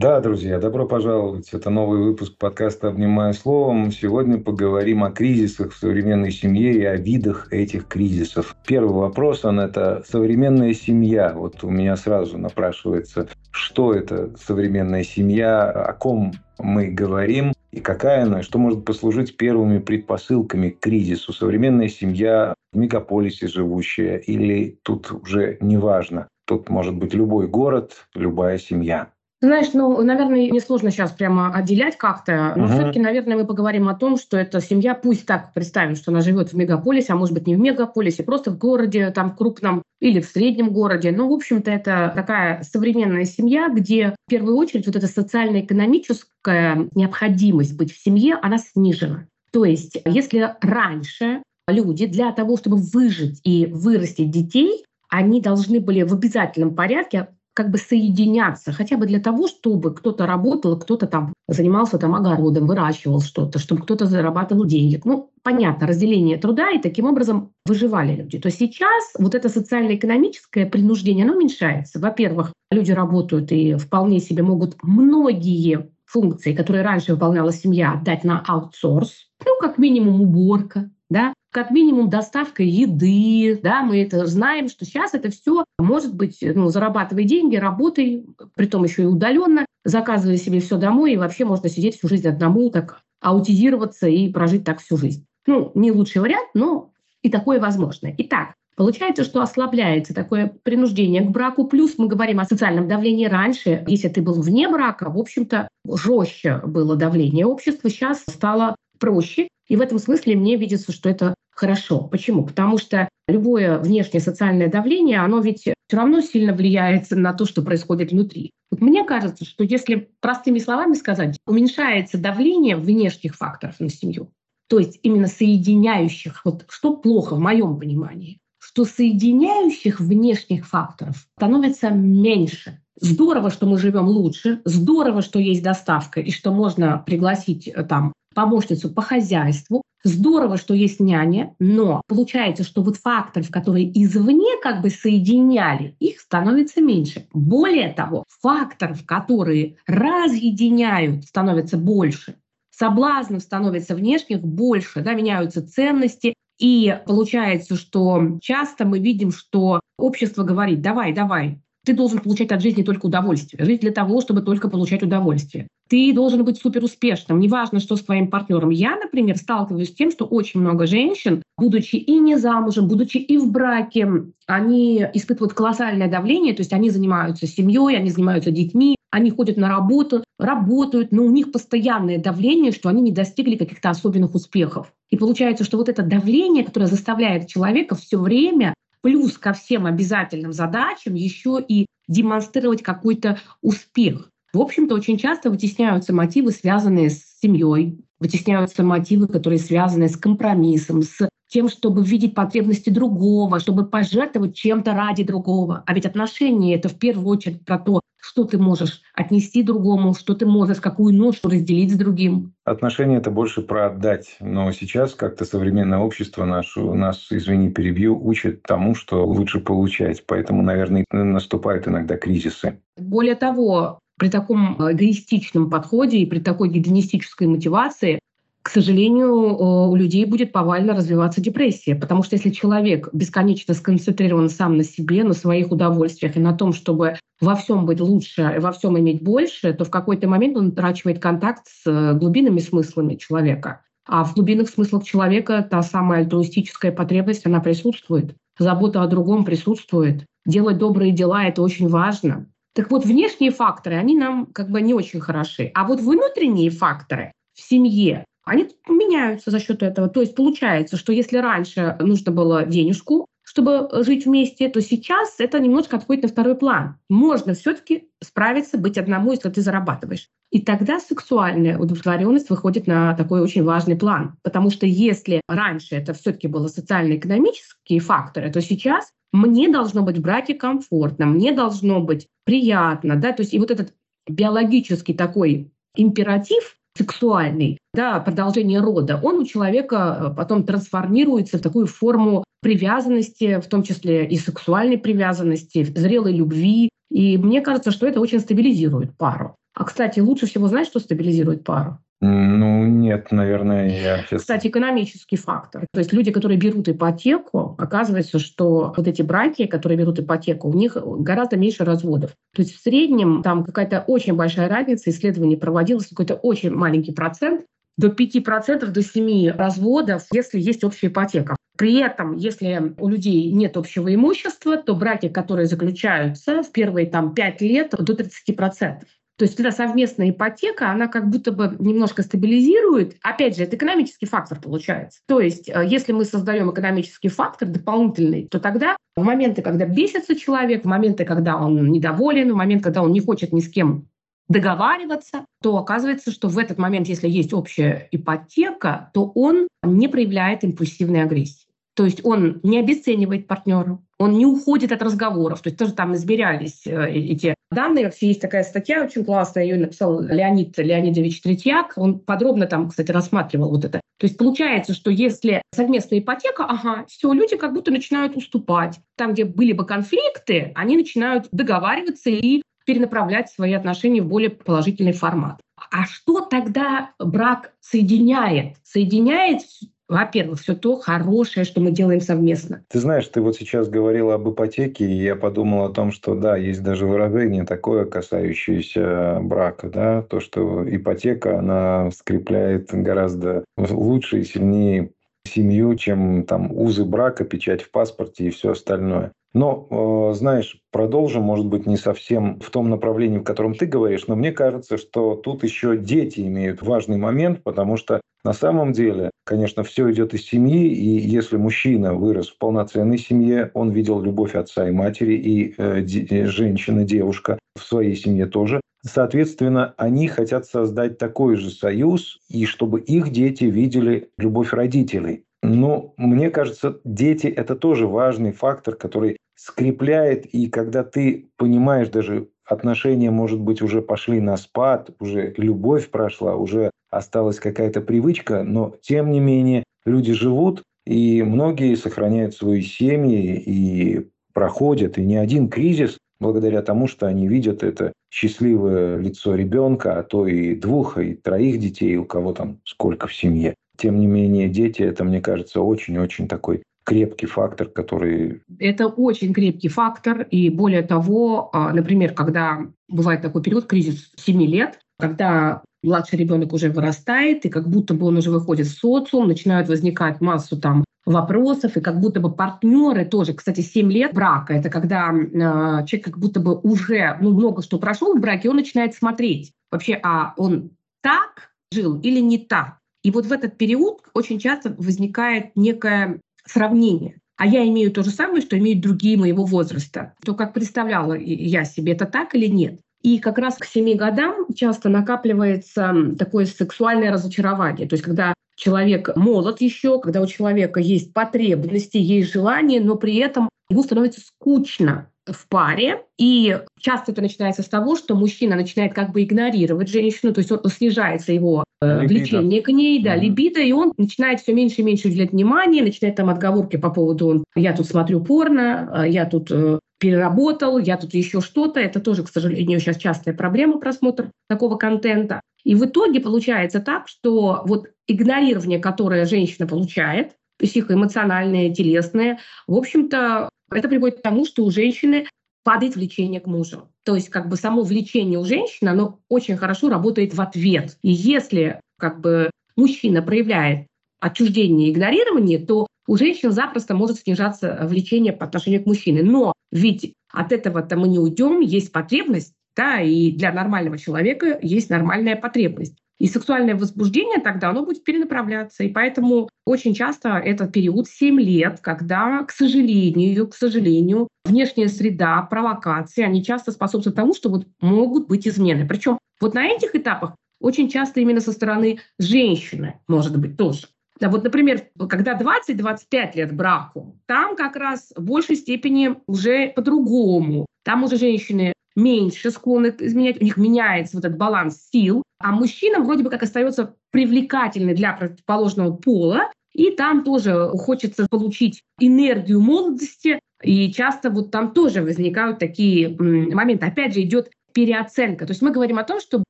Да, 0.02 0.20
друзья, 0.20 0.58
добро 0.58 0.84
пожаловать. 0.84 1.50
Это 1.52 1.70
новый 1.70 2.00
выпуск 2.00 2.36
подкаста 2.36 2.88
«Обнимая 2.88 3.32
словом». 3.34 3.92
Сегодня 3.92 4.36
поговорим 4.36 5.04
о 5.04 5.12
кризисах 5.12 5.70
в 5.72 5.78
современной 5.78 6.32
семье 6.32 6.72
и 6.72 6.82
о 6.82 6.96
видах 6.96 7.46
этих 7.52 7.86
кризисов. 7.86 8.56
Первый 8.66 8.94
вопрос, 8.94 9.44
он 9.44 9.60
это 9.60 10.02
современная 10.04 10.74
семья. 10.74 11.32
Вот 11.32 11.62
у 11.62 11.70
меня 11.70 11.94
сразу 11.94 12.36
напрашивается, 12.36 13.28
что 13.52 13.94
это 13.94 14.36
современная 14.36 15.04
семья, 15.04 15.70
о 15.70 15.92
ком 15.92 16.32
мы 16.58 16.88
говорим 16.88 17.52
и 17.70 17.78
какая 17.78 18.24
она, 18.24 18.42
что 18.42 18.58
может 18.58 18.84
послужить 18.84 19.36
первыми 19.36 19.78
предпосылками 19.78 20.70
к 20.70 20.80
кризису. 20.80 21.32
Современная 21.32 21.88
семья 21.88 22.54
в 22.72 22.76
мегаполисе 22.76 23.46
живущая 23.46 24.16
или 24.16 24.80
тут 24.82 25.12
уже 25.12 25.58
неважно. 25.60 26.26
Тут 26.44 26.70
может 26.70 26.96
быть 26.96 27.14
любой 27.14 27.46
город, 27.46 28.08
любая 28.16 28.58
семья. 28.58 29.12
Знаешь, 29.42 29.70
ну, 29.72 30.00
наверное, 30.02 30.48
несложно 30.50 30.92
сейчас 30.92 31.10
прямо 31.10 31.52
отделять 31.52 31.98
как-то, 31.98 32.54
но 32.54 32.66
угу. 32.66 32.72
все-таки, 32.72 33.00
наверное, 33.00 33.36
мы 33.36 33.44
поговорим 33.44 33.88
о 33.88 33.94
том, 33.94 34.16
что 34.16 34.36
эта 34.36 34.60
семья, 34.60 34.94
пусть 34.94 35.26
так 35.26 35.52
представим, 35.52 35.96
что 35.96 36.12
она 36.12 36.20
живет 36.20 36.52
в 36.52 36.56
мегаполисе, 36.56 37.12
а 37.12 37.16
может 37.16 37.34
быть 37.34 37.48
не 37.48 37.56
в 37.56 37.58
мегаполисе, 37.58 38.22
просто 38.22 38.52
в 38.52 38.58
городе, 38.58 39.10
там, 39.10 39.32
в 39.32 39.36
крупном 39.36 39.82
или 40.00 40.20
в 40.20 40.26
среднем 40.26 40.72
городе. 40.72 41.10
Но, 41.10 41.28
в 41.28 41.32
общем-то, 41.32 41.72
это 41.72 42.12
такая 42.14 42.62
современная 42.62 43.24
семья, 43.24 43.68
где 43.68 44.14
в 44.26 44.30
первую 44.30 44.56
очередь 44.56 44.86
вот 44.86 44.94
эта 44.94 45.08
социально-экономическая 45.08 46.88
необходимость 46.94 47.76
быть 47.76 47.92
в 47.92 48.00
семье, 48.00 48.38
она 48.40 48.58
снижена. 48.58 49.26
То 49.52 49.64
есть, 49.64 50.00
если 50.04 50.54
раньше 50.60 51.42
люди 51.66 52.06
для 52.06 52.30
того, 52.30 52.56
чтобы 52.56 52.76
выжить 52.76 53.40
и 53.42 53.66
вырастить 53.66 54.30
детей, 54.30 54.84
они 55.10 55.40
должны 55.40 55.80
были 55.80 56.04
в 56.04 56.14
обязательном 56.14 56.76
порядке 56.76 57.26
как 57.54 57.70
бы 57.70 57.78
соединяться, 57.78 58.72
хотя 58.72 58.96
бы 58.96 59.06
для 59.06 59.20
того, 59.20 59.46
чтобы 59.46 59.94
кто-то 59.94 60.26
работал, 60.26 60.78
кто-то 60.78 61.06
там 61.06 61.34
занимался 61.48 61.98
там 61.98 62.14
огородом, 62.14 62.66
выращивал 62.66 63.20
что-то, 63.20 63.58
чтобы 63.58 63.82
кто-то 63.82 64.06
зарабатывал 64.06 64.64
деньги. 64.64 65.00
Ну, 65.04 65.30
понятно, 65.42 65.86
разделение 65.86 66.38
труда, 66.38 66.70
и 66.70 66.80
таким 66.80 67.06
образом 67.06 67.52
выживали 67.66 68.16
люди. 68.16 68.38
То 68.38 68.50
сейчас 68.50 69.12
вот 69.18 69.34
это 69.34 69.48
социально-экономическое 69.48 70.66
принуждение, 70.66 71.24
оно 71.24 71.34
уменьшается. 71.34 72.00
Во-первых, 72.00 72.52
люди 72.70 72.92
работают 72.92 73.52
и 73.52 73.74
вполне 73.74 74.20
себе 74.20 74.42
могут 74.42 74.76
многие 74.82 75.90
функции, 76.06 76.54
которые 76.54 76.84
раньше 76.84 77.14
выполняла 77.14 77.52
семья, 77.52 77.92
отдать 77.92 78.24
на 78.24 78.40
аутсорс. 78.46 79.28
Ну, 79.44 79.56
как 79.60 79.78
минимум 79.78 80.20
уборка, 80.20 80.90
да, 81.08 81.32
как 81.52 81.70
минимум 81.70 82.08
доставка 82.08 82.62
еды, 82.62 83.60
да, 83.62 83.82
мы 83.82 84.02
это 84.02 84.26
знаем, 84.26 84.68
что 84.68 84.84
сейчас 84.84 85.14
это 85.14 85.30
все 85.30 85.64
может 85.78 86.14
быть, 86.14 86.38
ну, 86.40 86.68
зарабатывай 86.68 87.24
деньги, 87.24 87.56
работай, 87.56 88.24
при 88.56 88.66
том 88.66 88.84
еще 88.84 89.02
и 89.02 89.06
удаленно, 89.06 89.66
заказывай 89.84 90.38
себе 90.38 90.60
все 90.60 90.78
домой, 90.78 91.12
и 91.12 91.16
вообще 91.16 91.44
можно 91.44 91.68
сидеть 91.68 91.98
всю 91.98 92.08
жизнь 92.08 92.26
одному, 92.26 92.70
так 92.70 93.00
аутизироваться 93.20 94.08
и 94.08 94.32
прожить 94.32 94.64
так 94.64 94.80
всю 94.80 94.96
жизнь. 94.96 95.26
Ну, 95.46 95.70
не 95.74 95.92
лучший 95.92 96.22
вариант, 96.22 96.48
но 96.54 96.90
и 97.22 97.30
такое 97.30 97.60
возможно. 97.60 98.12
Итак, 98.18 98.54
Получается, 98.74 99.22
что 99.22 99.42
ослабляется 99.42 100.14
такое 100.14 100.54
принуждение 100.62 101.20
к 101.20 101.30
браку. 101.30 101.66
Плюс 101.66 101.98
мы 101.98 102.08
говорим 102.08 102.40
о 102.40 102.46
социальном 102.46 102.88
давлении 102.88 103.26
раньше. 103.26 103.84
Если 103.86 104.08
ты 104.08 104.22
был 104.22 104.40
вне 104.40 104.66
брака, 104.66 105.10
в 105.10 105.18
общем-то, 105.18 105.68
жестче 105.86 106.62
было 106.64 106.96
давление 106.96 107.44
общества. 107.44 107.90
Сейчас 107.90 108.22
стало 108.26 108.74
проще. 108.98 109.48
И 109.72 109.76
в 109.76 109.80
этом 109.80 109.98
смысле 109.98 110.36
мне 110.36 110.56
видится, 110.56 110.92
что 110.92 111.08
это 111.08 111.34
хорошо. 111.50 112.00
Почему? 112.00 112.44
Потому 112.44 112.76
что 112.76 113.08
любое 113.26 113.78
внешнее 113.78 114.20
социальное 114.20 114.68
давление, 114.68 115.20
оно 115.20 115.40
ведь 115.40 115.60
все 115.60 115.96
равно 115.96 116.20
сильно 116.20 116.52
влияет 116.52 117.10
на 117.10 117.32
то, 117.32 117.46
что 117.46 117.62
происходит 117.62 118.12
внутри. 118.12 118.50
Вот 118.70 118.82
мне 118.82 119.02
кажется, 119.02 119.46
что 119.46 119.64
если 119.64 120.10
простыми 120.20 120.58
словами 120.58 120.92
сказать, 120.92 121.38
уменьшается 121.46 122.18
давление 122.18 122.76
внешних 122.76 123.34
факторов 123.34 123.80
на 123.80 123.88
семью, 123.88 124.28
то 124.68 124.78
есть 124.78 125.00
именно 125.02 125.26
соединяющих, 125.26 126.44
вот 126.44 126.66
что 126.68 126.94
плохо 126.94 127.34
в 127.34 127.40
моем 127.40 127.78
понимании, 127.78 128.40
что 128.58 128.84
соединяющих 128.84 130.00
внешних 130.00 130.68
факторов 130.68 131.26
становится 131.38 131.88
меньше. 131.88 132.82
Здорово, 133.00 133.50
что 133.50 133.64
мы 133.64 133.78
живем 133.78 134.06
лучше, 134.06 134.60
здорово, 134.66 135.22
что 135.22 135.38
есть 135.38 135.62
доставка 135.62 136.20
и 136.20 136.30
что 136.30 136.52
можно 136.52 137.02
пригласить 137.06 137.68
э, 137.68 137.82
там 137.84 138.12
помощницу 138.34 138.90
по 138.90 139.02
хозяйству. 139.02 139.82
Здорово, 140.04 140.56
что 140.56 140.74
есть 140.74 140.98
няня, 140.98 141.54
но 141.60 142.02
получается, 142.08 142.64
что 142.64 142.82
вот 142.82 142.96
факторов, 142.96 143.50
которые 143.50 143.90
извне 144.02 144.56
как 144.62 144.82
бы 144.82 144.90
соединяли, 144.90 145.94
их 146.00 146.18
становится 146.20 146.80
меньше. 146.80 147.28
Более 147.32 147.92
того, 147.92 148.24
факторов, 148.40 149.06
которые 149.06 149.76
разъединяют, 149.86 151.24
становится 151.24 151.78
больше. 151.78 152.36
Соблазнов 152.70 153.42
становится 153.42 153.94
внешних 153.94 154.40
больше, 154.40 155.02
да, 155.02 155.14
меняются 155.14 155.64
ценности, 155.64 156.34
и 156.58 156.98
получается, 157.06 157.76
что 157.76 158.38
часто 158.40 158.84
мы 158.84 158.98
видим, 158.98 159.30
что 159.30 159.80
общество 159.98 160.42
говорит, 160.42 160.80
давай, 160.80 161.12
давай, 161.12 161.60
ты 161.84 161.94
должен 161.94 162.20
получать 162.20 162.52
от 162.52 162.62
жизни 162.62 162.82
только 162.82 163.06
удовольствие. 163.06 163.64
Жить 163.64 163.80
для 163.80 163.90
того, 163.90 164.20
чтобы 164.20 164.42
только 164.42 164.68
получать 164.68 165.02
удовольствие. 165.02 165.68
Ты 165.92 166.14
должен 166.14 166.42
быть 166.42 166.56
супер 166.56 166.82
успешным. 166.82 167.38
Неважно, 167.38 167.78
что 167.78 167.96
с 167.96 168.02
твоим 168.02 168.28
партнером. 168.28 168.70
Я, 168.70 168.96
например, 168.96 169.36
сталкиваюсь 169.36 169.90
с 169.90 169.94
тем, 169.94 170.10
что 170.10 170.24
очень 170.24 170.60
много 170.60 170.86
женщин, 170.86 171.42
будучи 171.58 171.96
и 171.96 172.18
не 172.18 172.38
замужем, 172.38 172.88
будучи 172.88 173.18
и 173.18 173.36
в 173.36 173.52
браке, 173.52 174.08
они 174.46 175.04
испытывают 175.12 175.52
колоссальное 175.52 176.10
давление, 176.10 176.54
то 176.54 176.62
есть 176.62 176.72
они 176.72 176.88
занимаются 176.88 177.46
семьей, 177.46 177.94
они 177.98 178.08
занимаются 178.08 178.50
детьми, 178.50 178.96
они 179.10 179.30
ходят 179.32 179.58
на 179.58 179.68
работу, 179.68 180.24
работают, 180.38 181.12
но 181.12 181.24
у 181.24 181.30
них 181.30 181.52
постоянное 181.52 182.16
давление, 182.16 182.72
что 182.72 182.88
они 182.88 183.02
не 183.02 183.12
достигли 183.12 183.56
каких-то 183.56 183.90
особенных 183.90 184.34
успехов. 184.34 184.94
И 185.10 185.18
получается, 185.18 185.62
что 185.62 185.76
вот 185.76 185.90
это 185.90 186.02
давление, 186.02 186.64
которое 186.64 186.86
заставляет 186.86 187.48
человека 187.48 187.96
все 187.96 188.18
время 188.18 188.72
плюс 189.02 189.36
ко 189.36 189.52
всем 189.52 189.84
обязательным 189.84 190.54
задачам 190.54 191.12
еще 191.12 191.62
и 191.68 191.84
демонстрировать 192.08 192.82
какой-то 192.82 193.38
успех. 193.60 194.31
В 194.52 194.60
общем-то, 194.60 194.94
очень 194.94 195.16
часто 195.16 195.48
вытесняются 195.48 196.12
мотивы, 196.12 196.50
связанные 196.50 197.08
с 197.08 197.40
семьей, 197.40 198.04
вытесняются 198.20 198.82
мотивы, 198.82 199.26
которые 199.26 199.58
связаны 199.58 200.08
с 200.08 200.16
компромиссом, 200.16 201.02
с 201.02 201.28
тем, 201.48 201.68
чтобы 201.68 202.04
видеть 202.04 202.34
потребности 202.34 202.90
другого, 202.90 203.60
чтобы 203.60 203.86
пожертвовать 203.86 204.54
чем-то 204.54 204.92
ради 204.92 205.24
другого. 205.24 205.82
А 205.86 205.94
ведь 205.94 206.06
отношения— 206.06 206.74
это 206.76 206.88
в 206.88 206.98
первую 206.98 207.28
очередь 207.28 207.64
про 207.64 207.78
то, 207.78 208.00
что 208.16 208.44
ты 208.44 208.56
можешь 208.56 209.02
отнести 209.14 209.62
другому, 209.62 210.14
что 210.14 210.34
ты 210.34 210.46
можешь, 210.46 210.80
какую 210.80 211.14
ношу 211.14 211.48
разделить 211.48 211.92
с 211.92 211.96
другим. 211.96 212.54
Отношения– 212.64 213.16
это 213.18 213.30
больше 213.30 213.62
про 213.62 213.86
отдать. 213.86 214.36
Но 214.40 214.70
сейчас 214.72 215.14
как-то 215.14 215.44
современное 215.44 215.98
общество 215.98 216.44
нашу, 216.44 216.94
нас, 216.94 217.26
извини, 217.30 217.70
перебью, 217.70 218.22
учит 218.24 218.62
тому, 218.62 218.94
что 218.94 219.26
лучше 219.26 219.60
получать. 219.60 220.24
Поэтому, 220.26 220.62
наверное, 220.62 221.04
наступают 221.10 221.88
иногда 221.88 222.16
кризисы. 222.16 222.80
Более 222.96 223.34
того, 223.34 223.98
при 224.22 224.28
таком 224.28 224.76
эгоистичном 224.78 225.68
подходе 225.68 226.18
и 226.18 226.26
при 226.26 226.38
такой 226.38 226.68
гедонистической 226.68 227.48
мотивации 227.48 228.20
к 228.62 228.68
сожалению, 228.68 229.90
у 229.90 229.96
людей 229.96 230.24
будет 230.24 230.52
повально 230.52 230.94
развиваться 230.94 231.40
депрессия, 231.40 231.96
потому 231.96 232.22
что 232.22 232.36
если 232.36 232.50
человек 232.50 233.08
бесконечно 233.12 233.74
сконцентрирован 233.74 234.48
сам 234.48 234.76
на 234.76 234.84
себе, 234.84 235.24
на 235.24 235.32
своих 235.32 235.72
удовольствиях 235.72 236.36
и 236.36 236.40
на 236.40 236.56
том, 236.56 236.72
чтобы 236.72 237.16
во 237.40 237.56
всем 237.56 237.84
быть 237.84 237.98
лучше, 237.98 238.58
во 238.60 238.70
всем 238.70 238.96
иметь 238.96 239.24
больше, 239.24 239.72
то 239.72 239.84
в 239.84 239.90
какой-то 239.90 240.28
момент 240.28 240.56
он 240.56 240.68
утрачивает 240.68 241.18
контакт 241.18 241.66
с 241.66 241.90
э, 241.90 242.16
глубинными 242.16 242.60
смыслами 242.60 243.16
человека. 243.16 243.80
А 244.06 244.22
в 244.22 244.34
глубинных 244.34 244.68
смыслах 244.68 245.02
человека 245.02 245.66
та 245.68 245.82
самая 245.82 246.20
альтруистическая 246.20 246.92
потребность, 246.92 247.44
она 247.44 247.58
присутствует. 247.58 248.36
Забота 248.56 249.02
о 249.02 249.08
другом 249.08 249.44
присутствует. 249.44 250.24
Делать 250.46 250.78
добрые 250.78 251.10
дела— 251.10 251.44
это 251.46 251.62
очень 251.62 251.88
важно. 251.88 252.46
Так 252.74 252.90
вот, 252.90 253.04
внешние 253.04 253.50
факторы, 253.50 253.96
они 253.96 254.16
нам 254.16 254.46
как 254.46 254.70
бы 254.70 254.80
не 254.80 254.94
очень 254.94 255.20
хороши. 255.20 255.70
А 255.74 255.84
вот 255.84 256.00
внутренние 256.00 256.70
факторы 256.70 257.32
в 257.54 257.60
семье, 257.60 258.24
они 258.44 258.68
меняются 258.88 259.50
за 259.50 259.60
счет 259.60 259.82
этого. 259.82 260.08
То 260.08 260.20
есть 260.20 260.34
получается, 260.34 260.96
что 260.96 261.12
если 261.12 261.36
раньше 261.36 261.96
нужно 262.00 262.32
было 262.32 262.64
денежку, 262.64 263.26
чтобы 263.44 263.88
жить 264.04 264.24
вместе, 264.24 264.68
то 264.68 264.80
сейчас 264.80 265.34
это 265.38 265.60
немножко 265.60 265.96
отходит 265.96 266.22
на 266.22 266.28
второй 266.28 266.54
план. 266.54 266.96
Можно 267.10 267.54
все-таки 267.54 268.08
справиться, 268.22 268.78
быть 268.78 268.96
одному, 268.96 269.32
если 269.32 269.50
ты 269.50 269.60
зарабатываешь. 269.60 270.28
И 270.50 270.60
тогда 270.60 271.00
сексуальная 271.00 271.78
удовлетворенность 271.78 272.50
выходит 272.50 272.86
на 272.86 273.14
такой 273.14 273.40
очень 273.40 273.64
важный 273.64 273.96
план. 273.96 274.36
Потому 274.42 274.70
что 274.70 274.86
если 274.86 275.40
раньше 275.48 275.96
это 275.96 276.14
все-таки 276.14 276.46
было 276.46 276.68
социально-экономические 276.68 278.00
факторы, 278.00 278.50
то 278.50 278.60
сейчас 278.60 279.12
мне 279.32 279.68
должно 279.68 280.02
быть 280.02 280.18
в 280.18 280.22
браке 280.22 280.54
комфортно, 280.54 281.26
мне 281.26 281.52
должно 281.52 282.00
быть 282.00 282.28
приятно, 282.44 283.16
да, 283.16 283.32
то 283.32 283.42
есть 283.42 283.54
и 283.54 283.58
вот 283.58 283.70
этот 283.70 283.94
биологический 284.28 285.14
такой 285.14 285.72
императив 285.96 286.76
сексуальный, 286.96 287.78
да, 287.94 288.20
продолжение 288.20 288.80
рода, 288.80 289.18
он 289.22 289.38
у 289.38 289.46
человека 289.46 290.18
э, 290.20 290.36
потом 290.36 290.64
трансформируется 290.64 291.58
в 291.58 291.62
такую 291.62 291.86
форму 291.86 292.44
привязанности, 292.60 293.60
в 293.60 293.66
том 293.66 293.82
числе 293.82 294.26
и 294.26 294.36
сексуальной 294.36 294.98
привязанности, 294.98 295.84
зрелой 295.84 296.34
любви. 296.34 296.90
И 297.10 297.36
мне 297.36 297.60
кажется, 297.60 297.90
что 297.90 298.06
это 298.06 298.20
очень 298.20 298.40
стабилизирует 298.40 299.16
пару. 299.16 299.56
А, 299.74 299.84
кстати, 299.84 300.20
лучше 300.20 300.46
всего 300.46 300.68
знаешь, 300.68 300.86
что 300.86 301.00
стабилизирует 301.00 301.64
пару? 301.64 301.98
Ну, 302.24 302.84
нет, 302.86 303.32
наверное, 303.32 303.88
я 303.88 304.18
сейчас... 304.22 304.42
Кстати, 304.42 304.68
экономический 304.68 305.36
фактор. 305.36 305.86
То 305.92 305.98
есть 305.98 306.12
люди, 306.12 306.30
которые 306.30 306.56
берут 306.56 306.88
ипотеку, 306.88 307.74
оказывается, 307.78 308.38
что 308.38 308.94
вот 308.96 309.08
эти 309.08 309.22
браки, 309.22 309.66
которые 309.66 309.98
берут 309.98 310.20
ипотеку, 310.20 310.68
у 310.68 310.72
них 310.72 310.96
гораздо 310.96 311.56
меньше 311.56 311.84
разводов. 311.84 312.30
То 312.54 312.62
есть 312.62 312.76
в 312.76 312.80
среднем 312.80 313.42
там 313.42 313.64
какая-то 313.64 314.04
очень 314.06 314.34
большая 314.34 314.68
разница, 314.68 315.10
исследование 315.10 315.58
проводилось, 315.58 316.06
какой-то 316.06 316.34
очень 316.34 316.70
маленький 316.70 317.10
процент, 317.12 317.62
до 317.98 318.06
5%, 318.06 318.86
до 318.86 319.00
7% 319.00 319.56
разводов, 319.56 320.22
если 320.32 320.60
есть 320.60 320.84
общая 320.84 321.08
ипотека. 321.08 321.56
При 321.76 321.96
этом, 321.96 322.36
если 322.36 322.94
у 322.98 323.08
людей 323.08 323.50
нет 323.50 323.76
общего 323.76 324.14
имущества, 324.14 324.76
то 324.76 324.94
браки, 324.94 325.28
которые 325.28 325.66
заключаются 325.66 326.62
в 326.62 326.70
первые 326.70 327.06
там, 327.08 327.34
5 327.34 327.60
лет, 327.62 327.94
до 327.98 328.12
30%. 328.12 329.02
То 329.38 329.44
есть 329.44 329.56
тогда 329.56 329.72
совместная 329.72 330.30
ипотека, 330.30 330.90
она 330.90 331.08
как 331.08 331.28
будто 331.28 331.52
бы 331.52 331.74
немножко 331.78 332.22
стабилизирует. 332.22 333.16
Опять 333.22 333.56
же, 333.56 333.64
это 333.64 333.76
экономический 333.76 334.26
фактор 334.26 334.60
получается. 334.60 335.20
То 335.26 335.40
есть 335.40 335.68
э, 335.68 335.84
если 335.86 336.12
мы 336.12 336.24
создаем 336.24 336.70
экономический 336.70 337.28
фактор 337.28 337.68
дополнительный, 337.68 338.46
то 338.48 338.60
тогда 338.60 338.96
в 339.16 339.24
моменты, 339.24 339.62
когда 339.62 339.86
бесится 339.86 340.36
человек, 340.36 340.84
в 340.84 340.88
моменты, 340.88 341.24
когда 341.24 341.56
он 341.56 341.90
недоволен, 341.90 342.52
в 342.52 342.56
момент, 342.56 342.82
когда 342.82 343.02
он 343.02 343.12
не 343.12 343.20
хочет 343.20 343.52
ни 343.52 343.60
с 343.60 343.68
кем 343.68 344.06
договариваться, 344.48 345.46
то 345.62 345.76
оказывается, 345.76 346.30
что 346.30 346.48
в 346.48 346.58
этот 346.58 346.78
момент, 346.78 347.08
если 347.08 347.28
есть 347.28 347.52
общая 347.52 348.08
ипотека, 348.10 349.10
то 349.14 349.32
он 349.34 349.68
не 349.82 350.08
проявляет 350.08 350.62
импульсивной 350.62 351.22
агрессии. 351.22 351.66
То 351.94 352.04
есть 352.04 352.24
он 352.24 352.60
не 352.62 352.78
обесценивает 352.78 353.46
партнера, 353.46 353.98
он 354.18 354.32
не 354.32 354.46
уходит 354.46 354.92
от 354.92 355.02
разговоров. 355.02 355.60
То 355.60 355.68
есть 355.68 355.78
тоже 355.78 355.92
там 355.92 356.14
измерялись 356.14 356.86
э, 356.86 357.10
эти 357.10 357.54
данные. 357.72 358.04
Вообще 358.04 358.28
есть 358.28 358.40
такая 358.40 358.62
статья 358.62 359.02
очень 359.02 359.24
классная, 359.24 359.64
ее 359.64 359.76
написал 359.76 360.20
Леонид 360.20 360.76
Леонидович 360.78 361.42
Третьяк. 361.42 361.94
Он 361.96 362.18
подробно 362.18 362.66
там, 362.66 362.88
кстати, 362.88 363.10
рассматривал 363.10 363.70
вот 363.70 363.84
это. 363.84 364.00
То 364.18 364.26
есть 364.26 364.38
получается, 364.38 364.94
что 364.94 365.10
если 365.10 365.62
совместная 365.74 366.20
ипотека, 366.20 366.64
ага, 366.64 367.04
все, 367.08 367.32
люди 367.32 367.56
как 367.56 367.72
будто 367.72 367.90
начинают 367.90 368.36
уступать. 368.36 369.00
Там, 369.16 369.32
где 369.32 369.44
были 369.44 369.72
бы 369.72 369.84
конфликты, 369.84 370.72
они 370.74 370.96
начинают 370.96 371.48
договариваться 371.50 372.30
и 372.30 372.62
перенаправлять 372.84 373.50
свои 373.50 373.72
отношения 373.72 374.22
в 374.22 374.28
более 374.28 374.50
положительный 374.50 375.12
формат. 375.12 375.60
А 375.90 376.04
что 376.06 376.40
тогда 376.40 377.10
брак 377.18 377.72
соединяет? 377.80 378.76
Соединяет 378.84 379.62
во-первых, 380.12 380.60
все 380.60 380.74
то 380.74 380.96
хорошее, 380.96 381.64
что 381.64 381.80
мы 381.80 381.90
делаем 381.90 382.20
совместно. 382.20 382.84
Ты 382.88 383.00
знаешь, 383.00 383.26
ты 383.28 383.40
вот 383.40 383.56
сейчас 383.56 383.88
говорила 383.88 384.34
об 384.34 384.48
ипотеке, 384.48 385.04
и 385.04 385.14
я 385.14 385.36
подумал 385.36 385.84
о 385.84 385.92
том, 385.92 386.12
что 386.12 386.34
да, 386.34 386.56
есть 386.56 386.82
даже 386.82 387.06
выражение 387.06 387.64
такое, 387.64 388.04
касающееся 388.04 389.40
брака, 389.42 389.88
да, 389.88 390.22
то, 390.22 390.40
что 390.40 390.84
ипотека, 390.88 391.58
она 391.58 392.10
скрепляет 392.10 392.88
гораздо 392.92 393.64
лучше 393.76 394.40
и 394.40 394.44
сильнее 394.44 395.10
семью, 395.44 395.96
чем 395.96 396.44
там 396.44 396.70
узы 396.70 397.04
брака, 397.04 397.44
печать 397.44 397.82
в 397.82 397.90
паспорте 397.90 398.46
и 398.46 398.50
все 398.50 398.72
остальное. 398.72 399.32
Но, 399.54 400.30
э, 400.30 400.34
знаешь, 400.34 400.78
продолжим, 400.90 401.42
может 401.42 401.66
быть, 401.66 401.86
не 401.86 401.96
совсем 401.96 402.58
в 402.60 402.70
том 402.70 402.88
направлении, 402.88 403.38
в 403.38 403.44
котором 403.44 403.74
ты 403.74 403.84
говоришь, 403.84 404.26
но 404.26 404.34
мне 404.34 404.50
кажется, 404.50 404.96
что 404.96 405.34
тут 405.34 405.62
еще 405.62 405.96
дети 405.96 406.40
имеют 406.40 406.80
важный 406.80 407.18
момент, 407.18 407.62
потому 407.62 407.96
что 407.98 408.20
на 408.44 408.52
самом 408.52 408.92
деле, 408.92 409.30
конечно, 409.44 409.84
все 409.84 410.10
идет 410.10 410.34
из 410.34 410.44
семьи, 410.44 410.88
и 410.88 411.18
если 411.18 411.56
мужчина 411.56 412.14
вырос 412.14 412.48
в 412.48 412.58
полноценной 412.58 413.18
семье, 413.18 413.70
он 413.74 413.90
видел 413.90 414.20
любовь 414.20 414.54
отца 414.54 414.88
и 414.88 414.92
матери, 414.92 415.34
и 415.34 415.74
э, 415.78 416.02
де, 416.02 416.46
женщина, 416.46 417.04
девушка 417.04 417.58
в 417.78 417.84
своей 417.84 418.16
семье 418.16 418.46
тоже, 418.46 418.80
Соответственно, 419.04 419.94
они 419.96 420.28
хотят 420.28 420.64
создать 420.66 421.18
такой 421.18 421.56
же 421.56 421.70
союз, 421.70 422.38
и 422.48 422.66
чтобы 422.66 423.00
их 423.00 423.32
дети 423.32 423.64
видели 423.64 424.30
любовь 424.38 424.72
родителей. 424.72 425.44
Но 425.60 426.14
мне 426.16 426.50
кажется, 426.50 427.00
дети– 427.04 427.46
это 427.48 427.74
тоже 427.74 428.06
важный 428.06 428.52
фактор, 428.52 428.94
который 428.94 429.38
скрепляет, 429.56 430.46
и 430.46 430.68
когда 430.68 431.02
ты 431.02 431.50
понимаешь 431.56 432.08
даже 432.08 432.48
отношения, 432.64 433.30
может 433.30 433.60
быть, 433.60 433.82
уже 433.82 434.02
пошли 434.02 434.40
на 434.40 434.56
спад, 434.56 435.10
уже 435.18 435.52
любовь 435.56 436.08
прошла, 436.10 436.56
уже 436.56 436.90
осталась 437.12 437.60
какая-то 437.60 438.00
привычка, 438.00 438.64
но 438.64 438.96
тем 439.00 439.30
не 439.30 439.38
менее 439.38 439.84
люди 440.04 440.32
живут, 440.32 440.82
и 441.06 441.42
многие 441.42 441.94
сохраняют 441.94 442.54
свои 442.54 442.82
семьи 442.82 443.62
и 443.64 444.28
проходят, 444.52 445.18
и 445.18 445.24
не 445.24 445.36
один 445.36 445.68
кризис 445.68 446.18
благодаря 446.40 446.82
тому, 446.82 447.06
что 447.06 447.26
они 447.26 447.46
видят 447.46 447.82
это 447.82 448.12
счастливое 448.30 449.18
лицо 449.18 449.54
ребенка, 449.54 450.18
а 450.18 450.22
то 450.22 450.46
и 450.46 450.74
двух, 450.74 451.18
и 451.18 451.34
троих 451.34 451.78
детей, 451.78 452.16
у 452.16 452.24
кого 452.24 452.52
там 452.52 452.80
сколько 452.84 453.28
в 453.28 453.34
семье. 453.34 453.74
Тем 453.96 454.18
не 454.18 454.26
менее, 454.26 454.68
дети, 454.68 455.02
это, 455.02 455.22
мне 455.22 455.40
кажется, 455.40 455.80
очень-очень 455.80 456.48
такой 456.48 456.82
крепкий 457.04 457.46
фактор, 457.46 457.88
который... 457.88 458.62
Это 458.78 459.06
очень 459.06 459.52
крепкий 459.52 459.88
фактор. 459.88 460.42
И 460.50 460.70
более 460.70 461.02
того, 461.02 461.70
а, 461.72 461.92
например, 461.92 462.32
когда 462.32 462.86
бывает 463.08 463.42
такой 463.42 463.62
период, 463.62 463.86
кризис 463.86 464.32
7 464.36 464.62
лет, 464.62 464.98
когда 465.18 465.82
младший 466.02 466.38
ребенок 466.38 466.72
уже 466.72 466.90
вырастает, 466.90 467.64
и 467.64 467.70
как 467.70 467.88
будто 467.88 468.14
бы 468.14 468.26
он 468.26 468.36
уже 468.38 468.50
выходит 468.50 468.86
в 468.86 468.98
социум, 468.98 469.48
начинают 469.48 469.88
возникать 469.88 470.40
массу 470.40 470.80
там 470.80 471.04
вопросов, 471.24 471.96
и 471.96 472.00
как 472.00 472.20
будто 472.20 472.40
бы 472.40 472.52
партнеры 472.52 473.24
тоже, 473.24 473.54
кстати, 473.54 473.80
7 473.80 474.10
лет 474.10 474.34
брака, 474.34 474.74
это 474.74 474.90
когда 474.90 475.30
э, 475.32 476.06
человек 476.06 476.24
как 476.24 476.38
будто 476.38 476.58
бы 476.58 476.78
уже 476.80 477.38
ну, 477.40 477.52
много 477.52 477.82
что 477.82 477.98
прошел 477.98 478.36
в 478.36 478.40
браке, 478.40 478.68
он 478.68 478.76
начинает 478.76 479.14
смотреть 479.14 479.72
вообще, 479.90 480.18
а 480.22 480.54
он 480.56 480.90
так 481.20 481.70
жил 481.92 482.18
или 482.20 482.40
не 482.40 482.58
так. 482.58 482.98
И 483.22 483.30
вот 483.30 483.46
в 483.46 483.52
этот 483.52 483.78
период 483.78 484.22
очень 484.34 484.58
часто 484.58 484.94
возникает 484.98 485.76
некое 485.76 486.40
сравнение. 486.66 487.38
А 487.56 487.66
я 487.66 487.86
имею 487.86 488.10
то 488.10 488.24
же 488.24 488.30
самое, 488.30 488.60
что 488.60 488.76
имеют 488.76 489.00
другие 489.00 489.36
моего 489.36 489.64
возраста. 489.64 490.34
То, 490.44 490.54
как 490.54 490.72
представляла 490.72 491.34
я 491.34 491.84
себе, 491.84 492.12
это 492.12 492.26
так 492.26 492.56
или 492.56 492.66
нет. 492.66 493.00
И 493.22 493.38
как 493.38 493.58
раз 493.58 493.76
к 493.76 493.84
семи 493.84 494.14
годам 494.14 494.66
часто 494.74 495.08
накапливается 495.08 496.12
такое 496.38 496.66
сексуальное 496.66 497.30
разочарование. 497.32 498.08
То 498.08 498.14
есть 498.14 498.24
когда 498.24 498.54
человек 498.76 499.36
молод 499.36 499.80
еще, 499.80 500.20
когда 500.20 500.40
у 500.40 500.46
человека 500.46 501.00
есть 501.00 501.32
потребности, 501.32 502.16
есть 502.16 502.52
желания, 502.52 503.00
но 503.00 503.16
при 503.16 503.36
этом 503.36 503.68
ему 503.88 504.02
становится 504.02 504.40
скучно 504.40 505.28
в 505.46 505.68
паре. 505.68 506.22
И 506.38 506.78
часто 506.98 507.32
это 507.32 507.42
начинается 507.42 507.82
с 507.82 507.88
того, 507.88 508.16
что 508.16 508.34
мужчина 508.34 508.76
начинает 508.76 509.14
как 509.14 509.32
бы 509.32 509.42
игнорировать 509.42 510.08
женщину, 510.08 510.52
то 510.52 510.60
есть 510.60 510.70
он, 510.70 510.80
снижается 510.88 511.52
его 511.52 511.84
э, 512.00 512.26
влечение 512.26 512.82
к 512.82 512.88
ней, 512.88 513.22
да, 513.22 513.36
mm-hmm. 513.36 513.40
либидо, 513.40 513.80
и 513.80 513.92
он 513.92 514.12
начинает 514.16 514.60
все 514.60 514.72
меньше 514.72 515.00
и 515.00 515.04
меньше 515.04 515.28
уделять 515.28 515.52
внимания, 515.52 516.02
начинает 516.02 516.36
там 516.36 516.48
отговорки 516.48 516.96
по 516.96 517.10
поводу 517.10 517.64
«я 517.74 517.94
тут 517.94 518.06
смотрю 518.06 518.40
порно», 518.40 519.24
«я 519.26 519.46
тут 519.46 519.70
э, 519.70 519.98
переработал, 520.18 520.98
я 520.98 521.16
тут 521.16 521.34
еще 521.34 521.60
что-то». 521.60 521.98
Это 521.98 522.20
тоже, 522.20 522.44
к 522.44 522.48
сожалению, 522.48 523.00
сейчас 523.00 523.16
частая 523.16 523.54
проблема 523.54 523.98
просмотр 523.98 524.50
такого 524.68 524.96
контента. 524.96 525.60
И 525.84 525.96
в 525.96 526.04
итоге 526.04 526.40
получается 526.40 527.00
так, 527.00 527.26
что 527.26 527.82
вот 527.84 528.06
игнорирование, 528.28 529.00
которое 529.00 529.46
женщина 529.46 529.86
получает, 529.86 530.52
психоэмоциональное, 530.82 531.94
телесное, 531.94 532.58
в 532.86 532.94
общем-то, 532.94 533.68
это 533.90 534.08
приводит 534.08 534.40
к 534.40 534.42
тому, 534.42 534.66
что 534.66 534.84
у 534.84 534.90
женщины 534.90 535.46
падает 535.84 536.16
влечение 536.16 536.60
к 536.60 536.66
мужу. 536.66 537.08
То 537.24 537.34
есть 537.34 537.48
как 537.48 537.68
бы 537.68 537.76
само 537.76 538.02
влечение 538.02 538.58
у 538.58 538.64
женщины, 538.64 539.08
оно 539.08 539.40
очень 539.48 539.76
хорошо 539.76 540.08
работает 540.08 540.54
в 540.54 540.60
ответ. 540.60 541.16
И 541.22 541.30
если 541.30 542.00
как 542.18 542.40
бы 542.40 542.70
мужчина 542.96 543.42
проявляет 543.42 544.06
отчуждение 544.40 545.08
и 545.08 545.12
игнорирование, 545.12 545.78
то 545.78 546.06
у 546.26 546.36
женщин 546.36 546.72
запросто 546.72 547.14
может 547.14 547.38
снижаться 547.38 547.98
влечение 548.02 548.52
по 548.52 548.66
отношению 548.66 549.02
к 549.02 549.06
мужчине. 549.06 549.42
Но 549.42 549.72
ведь 549.90 550.34
от 550.52 550.72
этого-то 550.72 551.16
мы 551.16 551.28
не 551.28 551.38
уйдем, 551.38 551.80
есть 551.80 552.12
потребность, 552.12 552.74
да, 552.96 553.20
и 553.20 553.52
для 553.52 553.72
нормального 553.72 554.18
человека 554.18 554.78
есть 554.82 555.10
нормальная 555.10 555.56
потребность. 555.56 556.21
И 556.42 556.48
сексуальное 556.48 556.96
возбуждение 556.96 557.60
тогда, 557.60 557.90
оно 557.90 558.04
будет 558.04 558.24
перенаправляться. 558.24 559.04
И 559.04 559.08
поэтому 559.08 559.68
очень 559.86 560.12
часто 560.12 560.58
этот 560.58 560.92
период 560.92 561.28
7 561.28 561.60
лет, 561.60 562.00
когда, 562.00 562.64
к 562.64 562.72
сожалению, 562.72 563.68
к 563.68 563.76
сожалению, 563.76 564.48
внешняя 564.64 565.06
среда, 565.06 565.62
провокации, 565.62 566.42
они 566.42 566.64
часто 566.64 566.90
способствуют 566.90 567.36
тому, 567.36 567.54
что 567.54 567.68
вот 567.68 567.86
могут 568.00 568.48
быть 568.48 568.66
измены. 568.66 569.06
Причем 569.06 569.38
вот 569.60 569.74
на 569.74 569.86
этих 569.86 570.16
этапах 570.16 570.56
очень 570.80 571.08
часто 571.08 571.38
именно 571.38 571.60
со 571.60 571.70
стороны 571.70 572.18
женщины, 572.40 573.20
может 573.28 573.56
быть, 573.56 573.76
тоже. 573.76 574.08
Да, 574.40 574.48
вот, 574.48 574.64
например, 574.64 575.00
когда 575.28 575.56
20-25 575.56 576.56
лет 576.56 576.74
браку, 576.74 577.38
там 577.46 577.76
как 577.76 577.94
раз 577.94 578.32
в 578.34 578.42
большей 578.42 578.74
степени 578.74 579.36
уже 579.46 579.92
по-другому. 579.94 580.86
Там 581.04 581.22
уже 581.22 581.36
женщины 581.36 581.91
меньше 582.16 582.70
склонны 582.70 583.14
изменять, 583.18 583.60
у 583.60 583.64
них 583.64 583.76
меняется 583.76 584.36
вот 584.36 584.44
этот 584.44 584.58
баланс 584.58 585.08
сил, 585.12 585.42
а 585.58 585.72
мужчинам 585.72 586.24
вроде 586.24 586.42
бы 586.42 586.50
как 586.50 586.62
остается 586.62 587.14
привлекательный 587.30 588.14
для 588.14 588.32
противоположного 588.32 589.14
пола, 589.16 589.70
и 589.92 590.10
там 590.10 590.44
тоже 590.44 590.90
хочется 590.94 591.46
получить 591.50 592.02
энергию 592.18 592.80
молодости, 592.80 593.58
и 593.82 594.12
часто 594.12 594.50
вот 594.50 594.70
там 594.70 594.92
тоже 594.92 595.22
возникают 595.22 595.78
такие 595.78 596.28
моменты. 596.28 597.06
Опять 597.06 597.34
же, 597.34 597.42
идет 597.42 597.70
переоценка. 597.92 598.66
То 598.66 598.70
есть 598.70 598.82
мы 598.82 598.90
говорим 598.90 599.18
о 599.18 599.24
том, 599.24 599.40
что 599.40 599.62